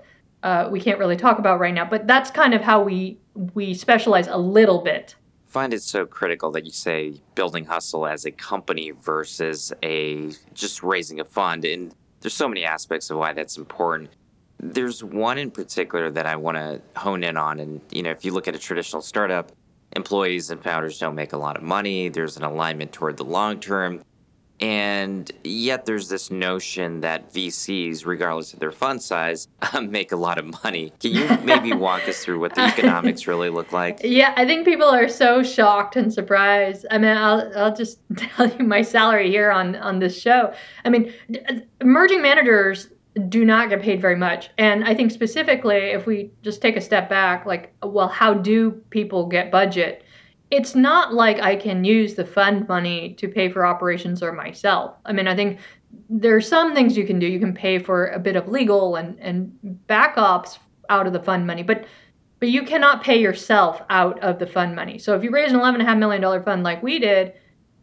uh, 0.43 0.69
we 0.71 0.79
can't 0.79 0.99
really 0.99 1.17
talk 1.17 1.39
about 1.39 1.59
right 1.59 1.73
now. 1.73 1.85
But 1.85 2.07
that's 2.07 2.31
kind 2.31 2.53
of 2.53 2.61
how 2.61 2.81
we 2.81 3.19
we 3.53 3.73
specialize 3.73 4.27
a 4.27 4.37
little 4.37 4.81
bit 4.81 5.15
find 5.49 5.73
it 5.73 5.81
so 5.81 6.05
critical 6.05 6.51
that 6.51 6.65
you 6.65 6.71
say 6.71 7.21
building 7.35 7.65
hustle 7.65 8.07
as 8.07 8.25
a 8.25 8.31
company 8.31 8.91
versus 8.91 9.73
a 9.83 10.31
just 10.53 10.83
raising 10.83 11.19
a 11.19 11.25
fund 11.25 11.65
and 11.65 11.93
there's 12.21 12.33
so 12.33 12.47
many 12.47 12.65
aspects 12.65 13.09
of 13.09 13.17
why 13.17 13.33
that's 13.33 13.57
important. 13.57 14.09
There's 14.59 15.03
one 15.03 15.37
in 15.37 15.51
particular 15.51 16.11
that 16.11 16.25
I 16.25 16.35
want 16.35 16.57
to 16.57 16.81
hone 16.99 17.23
in 17.23 17.37
on. 17.37 17.59
And, 17.59 17.81
you 17.91 18.03
know, 18.03 18.11
if 18.11 18.25
you 18.25 18.33
look 18.33 18.47
at 18.47 18.55
a 18.55 18.59
traditional 18.59 19.01
startup, 19.01 19.53
employees 19.95 20.49
and 20.49 20.61
founders 20.61 20.99
don't 20.99 21.15
make 21.15 21.33
a 21.33 21.37
lot 21.37 21.55
of 21.55 21.63
money. 21.63 22.09
There's 22.09 22.35
an 22.35 22.43
alignment 22.43 22.91
toward 22.91 23.17
the 23.17 23.23
long 23.23 23.59
term. 23.59 24.03
And 24.59 25.31
yet 25.43 25.85
there's 25.85 26.09
this 26.09 26.29
notion 26.29 26.99
that 27.01 27.33
VCs, 27.33 28.05
regardless 28.05 28.53
of 28.53 28.59
their 28.59 28.71
fund 28.71 29.01
size, 29.01 29.47
um, 29.73 29.91
make 29.91 30.11
a 30.11 30.17
lot 30.17 30.37
of 30.37 30.63
money. 30.63 30.91
Can 30.99 31.11
you 31.11 31.27
maybe 31.43 31.73
walk 31.87 32.07
us 32.09 32.23
through 32.23 32.39
what 32.39 32.55
the 32.55 32.61
economics 32.61 33.27
really 33.27 33.49
look 33.49 33.71
like? 33.71 34.01
Yeah, 34.19 34.33
I 34.35 34.45
think 34.45 34.65
people 34.65 34.87
are 34.87 35.07
so 35.07 35.43
shocked 35.43 35.95
and 35.95 36.11
surprised. 36.11 36.85
I 36.91 36.97
mean, 36.97 37.15
I'll, 37.15 37.49
I'll 37.55 37.75
just 37.75 37.99
tell 38.17 38.49
you 38.49 38.65
my 38.65 38.81
salary 38.81 39.29
here 39.29 39.51
on, 39.51 39.75
on 39.77 39.99
this 39.99 40.19
show. 40.19 40.53
I 40.83 40.89
mean, 40.89 41.13
emerging 41.79 42.19
uh, 42.19 42.23
managers 42.23 42.89
do 43.27 43.45
not 43.45 43.69
get 43.69 43.81
paid 43.81 44.01
very 44.01 44.15
much. 44.15 44.49
And 44.57 44.83
I 44.83 44.93
think 44.93 45.11
specifically, 45.11 45.75
if 45.75 46.05
we 46.05 46.31
just 46.41 46.61
take 46.61 46.75
a 46.75 46.81
step 46.81 47.09
back, 47.09 47.45
like, 47.45 47.73
well, 47.83 48.07
how 48.07 48.33
do 48.33 48.71
people 48.89 49.27
get 49.27 49.51
budget? 49.51 50.03
It's 50.51 50.75
not 50.75 51.13
like 51.13 51.39
I 51.39 51.55
can 51.55 51.83
use 51.83 52.15
the 52.15 52.25
fund 52.25 52.67
money 52.67 53.13
to 53.15 53.27
pay 53.27 53.49
for 53.49 53.65
operations 53.65 54.23
or 54.23 54.31
myself. 54.31 54.95
I 55.05 55.13
mean, 55.13 55.27
I 55.27 55.35
think 55.35 55.59
there 56.09 56.35
are 56.35 56.41
some 56.41 56.73
things 56.73 56.97
you 56.97 57.05
can 57.05 57.19
do. 57.19 57.27
You 57.27 57.39
can 57.39 57.53
pay 57.53 57.79
for 57.79 58.07
a 58.07 58.19
bit 58.19 58.35
of 58.35 58.47
legal 58.47 58.95
and, 58.95 59.19
and 59.19 59.51
backups 59.87 60.57
out 60.89 61.05
of 61.05 61.13
the 61.13 61.21
fund 61.21 61.45
money, 61.45 61.63
but 61.63 61.85
but 62.39 62.49
you 62.49 62.63
cannot 62.63 63.03
pay 63.03 63.19
yourself 63.19 63.81
out 63.89 64.17
of 64.21 64.39
the 64.39 64.47
fund 64.47 64.73
money. 64.73 64.97
So 64.97 65.13
if 65.13 65.23
you 65.23 65.29
raise 65.29 65.51
an 65.51 65.59
$11.5 65.59 65.99
million 65.99 66.43
fund 66.43 66.63
like 66.63 66.81
we 66.81 66.97
did, 66.97 67.33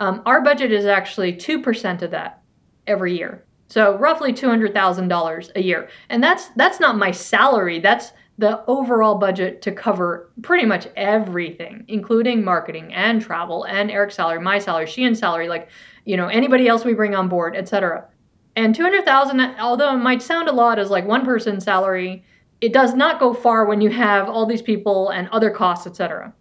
um, 0.01 0.23
our 0.25 0.41
budget 0.41 0.73
is 0.73 0.87
actually 0.87 1.35
2% 1.35 2.01
of 2.01 2.11
that 2.13 2.43
every 2.87 3.15
year. 3.15 3.45
So 3.69 3.99
roughly 3.99 4.33
$200,000 4.33 5.51
a 5.57 5.63
year. 5.63 5.91
And 6.09 6.23
that's 6.23 6.49
that's 6.57 6.81
not 6.81 6.97
my 6.97 7.11
salary. 7.11 7.81
That's 7.81 8.13
the 8.39 8.65
overall 8.67 9.15
budget 9.15 9.63
to 9.63 9.73
cover 9.73 10.31
pretty 10.43 10.67
much 10.67 10.87
everything, 10.97 11.85
including 11.89 12.45
marketing 12.45 12.93
and 12.93 13.23
travel 13.23 13.65
and 13.65 13.91
Eric's 13.91 14.15
salary, 14.15 14.41
my 14.41 14.59
salary, 14.59 14.87
Shiyan's 14.87 15.19
salary, 15.19 15.49
like, 15.49 15.69
you 16.05 16.17
know, 16.17 16.29
anybody 16.29 16.69
else 16.69 16.85
we 16.85 16.93
bring 16.93 17.15
on 17.15 17.29
board, 17.29 17.57
etc. 17.57 18.07
And 18.55 18.75
200,000, 18.75 19.41
although 19.59 19.95
it 19.95 19.99
might 19.99 20.23
sound 20.23 20.49
a 20.49 20.53
lot 20.53 20.79
as 20.79 20.91
like 20.91 21.07
one 21.07 21.25
person's 21.25 21.65
salary, 21.65 22.25
it 22.61 22.73
does 22.73 22.95
not 22.95 23.21
go 23.21 23.33
far 23.33 23.67
when 23.67 23.81
you 23.81 23.91
have 23.91 24.29
all 24.29 24.47
these 24.47 24.63
people 24.63 25.11
and 25.11 25.29
other 25.29 25.51
costs, 25.51 25.87
etc. 25.87 26.33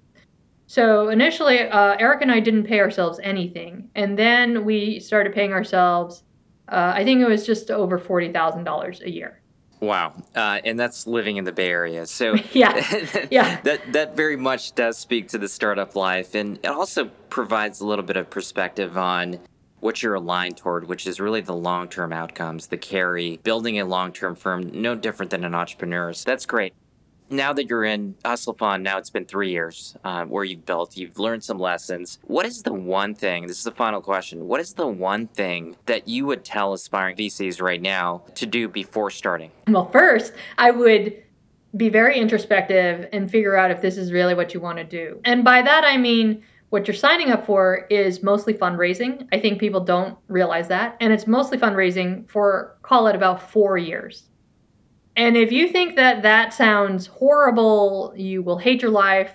So 0.67 1.09
initially, 1.09 1.59
uh, 1.59 1.95
Eric 1.99 2.21
and 2.21 2.31
I 2.31 2.39
didn't 2.39 2.63
pay 2.63 2.79
ourselves 2.79 3.19
anything. 3.21 3.89
And 3.95 4.17
then 4.17 4.65
we 4.65 4.99
started 4.99 5.33
paying 5.33 5.53
ourselves, 5.53 6.23
uh, 6.69 6.93
I 6.95 7.03
think 7.03 7.21
it 7.21 7.27
was 7.27 7.45
just 7.45 7.69
over 7.69 7.99
$40,000 7.99 9.01
a 9.01 9.11
year. 9.11 9.41
Wow, 9.79 10.13
uh, 10.35 10.59
and 10.63 10.79
that's 10.79 11.05
living 11.05 11.37
in 11.37 11.43
the 11.43 11.51
Bay 11.51 11.69
Area. 11.69 12.05
So 12.05 12.35
yeah, 12.53 13.27
yeah, 13.31 13.61
that 13.61 13.93
that 13.93 14.15
very 14.15 14.37
much 14.37 14.73
does 14.75 14.97
speak 14.97 15.27
to 15.29 15.37
the 15.37 15.47
startup 15.47 15.95
life, 15.95 16.35
and 16.35 16.57
it 16.57 16.67
also 16.67 17.05
provides 17.29 17.81
a 17.81 17.85
little 17.85 18.05
bit 18.05 18.17
of 18.17 18.29
perspective 18.29 18.97
on 18.97 19.39
what 19.81 20.01
you're 20.01 20.15
aligned 20.15 20.57
toward, 20.57 20.87
which 20.87 21.05
is 21.05 21.19
really 21.19 21.41
the 21.41 21.55
long 21.55 21.87
term 21.87 22.13
outcomes, 22.13 22.67
the 22.67 22.77
carry, 22.77 23.39
building 23.43 23.79
a 23.79 23.85
long 23.85 24.11
term 24.11 24.35
firm, 24.35 24.69
no 24.81 24.95
different 24.95 25.29
than 25.29 25.43
an 25.43 25.53
entrepreneur. 25.53 26.13
So 26.13 26.29
that's 26.29 26.45
great 26.45 26.73
now 27.29 27.53
that 27.53 27.69
you're 27.69 27.83
in 27.83 28.15
Hustle 28.23 28.53
Fund, 28.53 28.83
now 28.83 28.97
it's 28.97 29.09
been 29.09 29.25
three 29.25 29.51
years 29.51 29.95
uh, 30.03 30.25
where 30.25 30.43
you've 30.43 30.65
built, 30.65 30.97
you've 30.97 31.19
learned 31.19 31.43
some 31.43 31.57
lessons. 31.57 32.19
What 32.23 32.45
is 32.45 32.63
the 32.63 32.73
one 32.73 33.15
thing, 33.15 33.47
this 33.47 33.57
is 33.57 33.63
the 33.63 33.71
final 33.71 34.01
question, 34.01 34.47
what 34.47 34.59
is 34.59 34.73
the 34.73 34.87
one 34.87 35.27
thing 35.27 35.75
that 35.85 36.07
you 36.07 36.25
would 36.25 36.43
tell 36.43 36.73
aspiring 36.73 37.15
VCs 37.15 37.61
right 37.61 37.81
now 37.81 38.23
to 38.35 38.45
do 38.45 38.67
before 38.67 39.09
starting? 39.09 39.51
Well, 39.67 39.89
first, 39.89 40.33
I 40.57 40.71
would 40.71 41.21
be 41.75 41.89
very 41.89 42.17
introspective 42.17 43.09
and 43.11 43.29
figure 43.29 43.55
out 43.55 43.71
if 43.71 43.81
this 43.81 43.97
is 43.97 44.11
really 44.11 44.33
what 44.33 44.53
you 44.53 44.59
want 44.59 44.77
to 44.77 44.83
do. 44.83 45.19
And 45.25 45.43
by 45.43 45.61
that, 45.61 45.83
I 45.83 45.97
mean, 45.97 46.41
what 46.69 46.87
you're 46.87 46.95
signing 46.95 47.31
up 47.31 47.45
for 47.45 47.85
is 47.89 48.23
mostly 48.23 48.53
fundraising. 48.53 49.27
I 49.31 49.39
think 49.39 49.59
people 49.59 49.81
don't 49.81 50.17
realize 50.27 50.67
that. 50.69 50.97
And 50.99 51.11
it's 51.13 51.27
mostly 51.27 51.57
fundraising 51.57 52.29
for, 52.29 52.77
call 52.81 53.07
it 53.07 53.15
about 53.15 53.51
four 53.51 53.77
years. 53.77 54.29
And 55.15 55.37
if 55.37 55.51
you 55.51 55.69
think 55.69 55.95
that 55.95 56.21
that 56.23 56.53
sounds 56.53 57.07
horrible, 57.07 58.13
you 58.15 58.43
will 58.43 58.57
hate 58.57 58.81
your 58.81 58.91
life, 58.91 59.31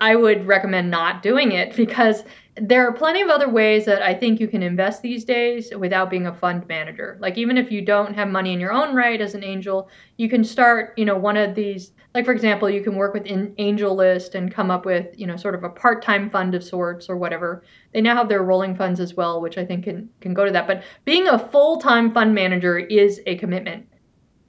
I 0.00 0.16
would 0.16 0.46
recommend 0.46 0.90
not 0.90 1.22
doing 1.22 1.52
it 1.52 1.76
because 1.76 2.24
there 2.56 2.86
are 2.86 2.92
plenty 2.92 3.22
of 3.22 3.28
other 3.28 3.48
ways 3.48 3.84
that 3.84 4.02
I 4.02 4.14
think 4.14 4.40
you 4.40 4.48
can 4.48 4.62
invest 4.62 5.02
these 5.02 5.24
days 5.24 5.70
without 5.76 6.10
being 6.10 6.26
a 6.26 6.34
fund 6.34 6.66
manager. 6.66 7.16
Like 7.20 7.38
even 7.38 7.56
if 7.56 7.70
you 7.70 7.82
don't 7.82 8.14
have 8.14 8.28
money 8.28 8.52
in 8.52 8.60
your 8.60 8.72
own 8.72 8.94
right 8.94 9.20
as 9.20 9.34
an 9.34 9.44
angel, 9.44 9.88
you 10.16 10.28
can 10.28 10.42
start, 10.42 10.94
you 10.96 11.04
know, 11.04 11.16
one 11.16 11.36
of 11.36 11.54
these 11.54 11.92
like 12.14 12.24
for 12.24 12.32
example, 12.32 12.68
you 12.68 12.82
can 12.82 12.96
work 12.96 13.14
with 13.14 13.30
an 13.30 13.54
AngelList 13.58 14.34
and 14.34 14.52
come 14.52 14.68
up 14.68 14.84
with, 14.84 15.06
you 15.16 15.28
know, 15.28 15.36
sort 15.36 15.54
of 15.54 15.62
a 15.62 15.68
part-time 15.68 16.28
fund 16.28 16.56
of 16.56 16.64
sorts 16.64 17.08
or 17.08 17.16
whatever. 17.16 17.62
They 17.92 18.00
now 18.00 18.16
have 18.16 18.28
their 18.28 18.42
rolling 18.42 18.74
funds 18.74 18.98
as 18.98 19.14
well, 19.14 19.40
which 19.40 19.56
I 19.58 19.64
think 19.64 19.84
can 19.84 20.08
can 20.20 20.34
go 20.34 20.44
to 20.44 20.50
that. 20.50 20.66
But 20.66 20.82
being 21.04 21.28
a 21.28 21.38
full-time 21.38 22.12
fund 22.12 22.34
manager 22.34 22.78
is 22.78 23.20
a 23.26 23.36
commitment. 23.36 23.86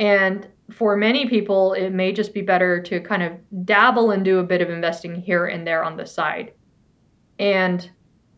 And 0.02 0.48
for 0.72 0.98
many 0.98 1.28
people, 1.30 1.74
it 1.74 1.92
may 1.92 2.12
just 2.12 2.34
be 2.34 2.42
better 2.42 2.82
to 2.82 3.00
kind 3.02 3.22
of 3.22 3.34
dabble 3.66 4.10
and 4.10 4.26
do 4.26 4.40
a 4.40 4.44
bit 4.44 4.60
of 4.60 4.70
investing 4.72 5.16
here 5.16 5.46
and 5.46 5.66
there 5.66 5.84
on 5.84 5.96
the 5.96 6.08
side. 6.08 6.54
And 7.38 7.88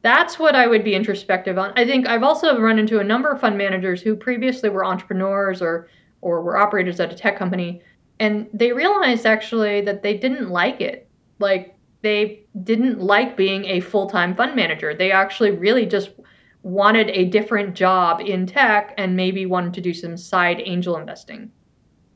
that's 0.02 0.38
what 0.38 0.56
I 0.56 0.68
would 0.68 0.84
be 0.84 0.94
introspective 0.94 1.58
on. 1.58 1.72
I 1.78 1.86
think 1.86 2.06
I've 2.06 2.22
also 2.22 2.60
run 2.60 2.80
into 2.80 3.00
a 3.00 3.04
number 3.04 3.32
of 3.32 3.40
fund 3.40 3.58
managers 3.58 4.02
who 4.02 4.14
previously 4.14 4.70
were 4.70 4.86
entrepreneurs 4.86 5.62
or 5.62 5.88
or 6.20 6.42
were 6.42 6.58
operators 6.58 7.00
at 7.00 7.12
a 7.12 7.16
tech 7.16 7.38
company 7.38 7.82
and 8.20 8.48
they 8.54 8.72
realized 8.72 9.26
actually 9.26 9.82
that 9.82 10.04
they 10.04 10.18
didn't 10.18 10.50
like 10.50 10.82
it. 10.82 11.10
Like 11.40 11.78
they 12.02 12.44
didn't 12.64 13.00
like 13.00 13.38
being 13.38 13.66
a 13.66 13.80
full-time 13.80 14.36
fund 14.36 14.56
manager. 14.56 14.94
They 14.94 15.12
actually 15.12 15.52
really 15.52 15.86
just 15.86 16.12
wanted 16.64 17.10
a 17.10 17.26
different 17.26 17.76
job 17.76 18.22
in 18.22 18.48
tech 18.48 18.96
and 18.98 19.16
maybe 19.16 19.46
wanted 19.46 19.76
to 19.76 19.82
do 19.82 19.94
some 19.94 20.18
side 20.18 20.64
angel 20.66 20.98
investing. 20.98 21.52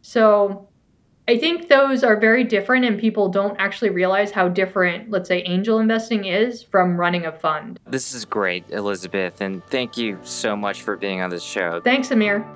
So 0.01 0.67
I 1.27 1.37
think 1.37 1.67
those 1.67 2.03
are 2.05 2.17
very 2.17 2.45
different, 2.45 2.85
and 2.85 2.97
people 2.97 3.27
don't 3.27 3.59
actually 3.59 3.89
realize 3.89 4.31
how 4.31 4.47
different, 4.47 5.11
let's 5.11 5.27
say, 5.27 5.41
angel 5.41 5.79
investing 5.79 6.23
is 6.23 6.63
from 6.63 6.97
running 6.97 7.25
a 7.25 7.33
fund. 7.33 7.81
This 7.85 8.13
is 8.13 8.23
great, 8.23 8.63
Elizabeth, 8.69 9.41
and 9.41 9.61
thank 9.65 9.97
you 9.97 10.17
so 10.23 10.55
much 10.55 10.83
for 10.83 10.95
being 10.95 11.19
on 11.21 11.29
this 11.29 11.43
show. 11.43 11.81
Thanks, 11.81 12.07
Samir. 12.07 12.47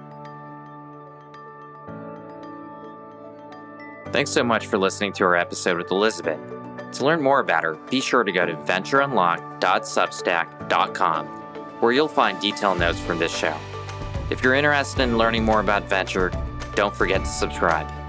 Thanks 4.14 4.32
so 4.32 4.46
much 4.46 4.68
for 4.68 4.78
listening 4.78 5.12
to 5.14 5.24
our 5.26 5.36
episode 5.36 5.78
with 5.78 5.92
Elizabeth. 5.92 6.40
To 6.94 7.06
learn 7.06 7.22
more 7.22 7.42
about 7.42 7.64
her, 7.64 7.76
be 7.90 8.00
sure 8.00 8.24
to 8.24 8.32
go 8.32 8.46
to 8.46 8.54
ventureunlocked.substack.com 8.54 11.41
where 11.82 11.92
you'll 11.92 12.08
find 12.08 12.40
detailed 12.40 12.80
notes 12.80 13.00
from 13.00 13.20
this 13.20 13.36
show. 13.36 13.58
If 14.30 14.42
you're 14.42 14.54
interested 14.54 15.04
in 15.04 15.18
learning 15.18 15.44
more 15.44 15.60
about 15.60 15.90
venture, 15.90 16.32
don't 16.76 16.96
forget 16.96 17.22
to 17.22 17.30
subscribe. 17.30 18.01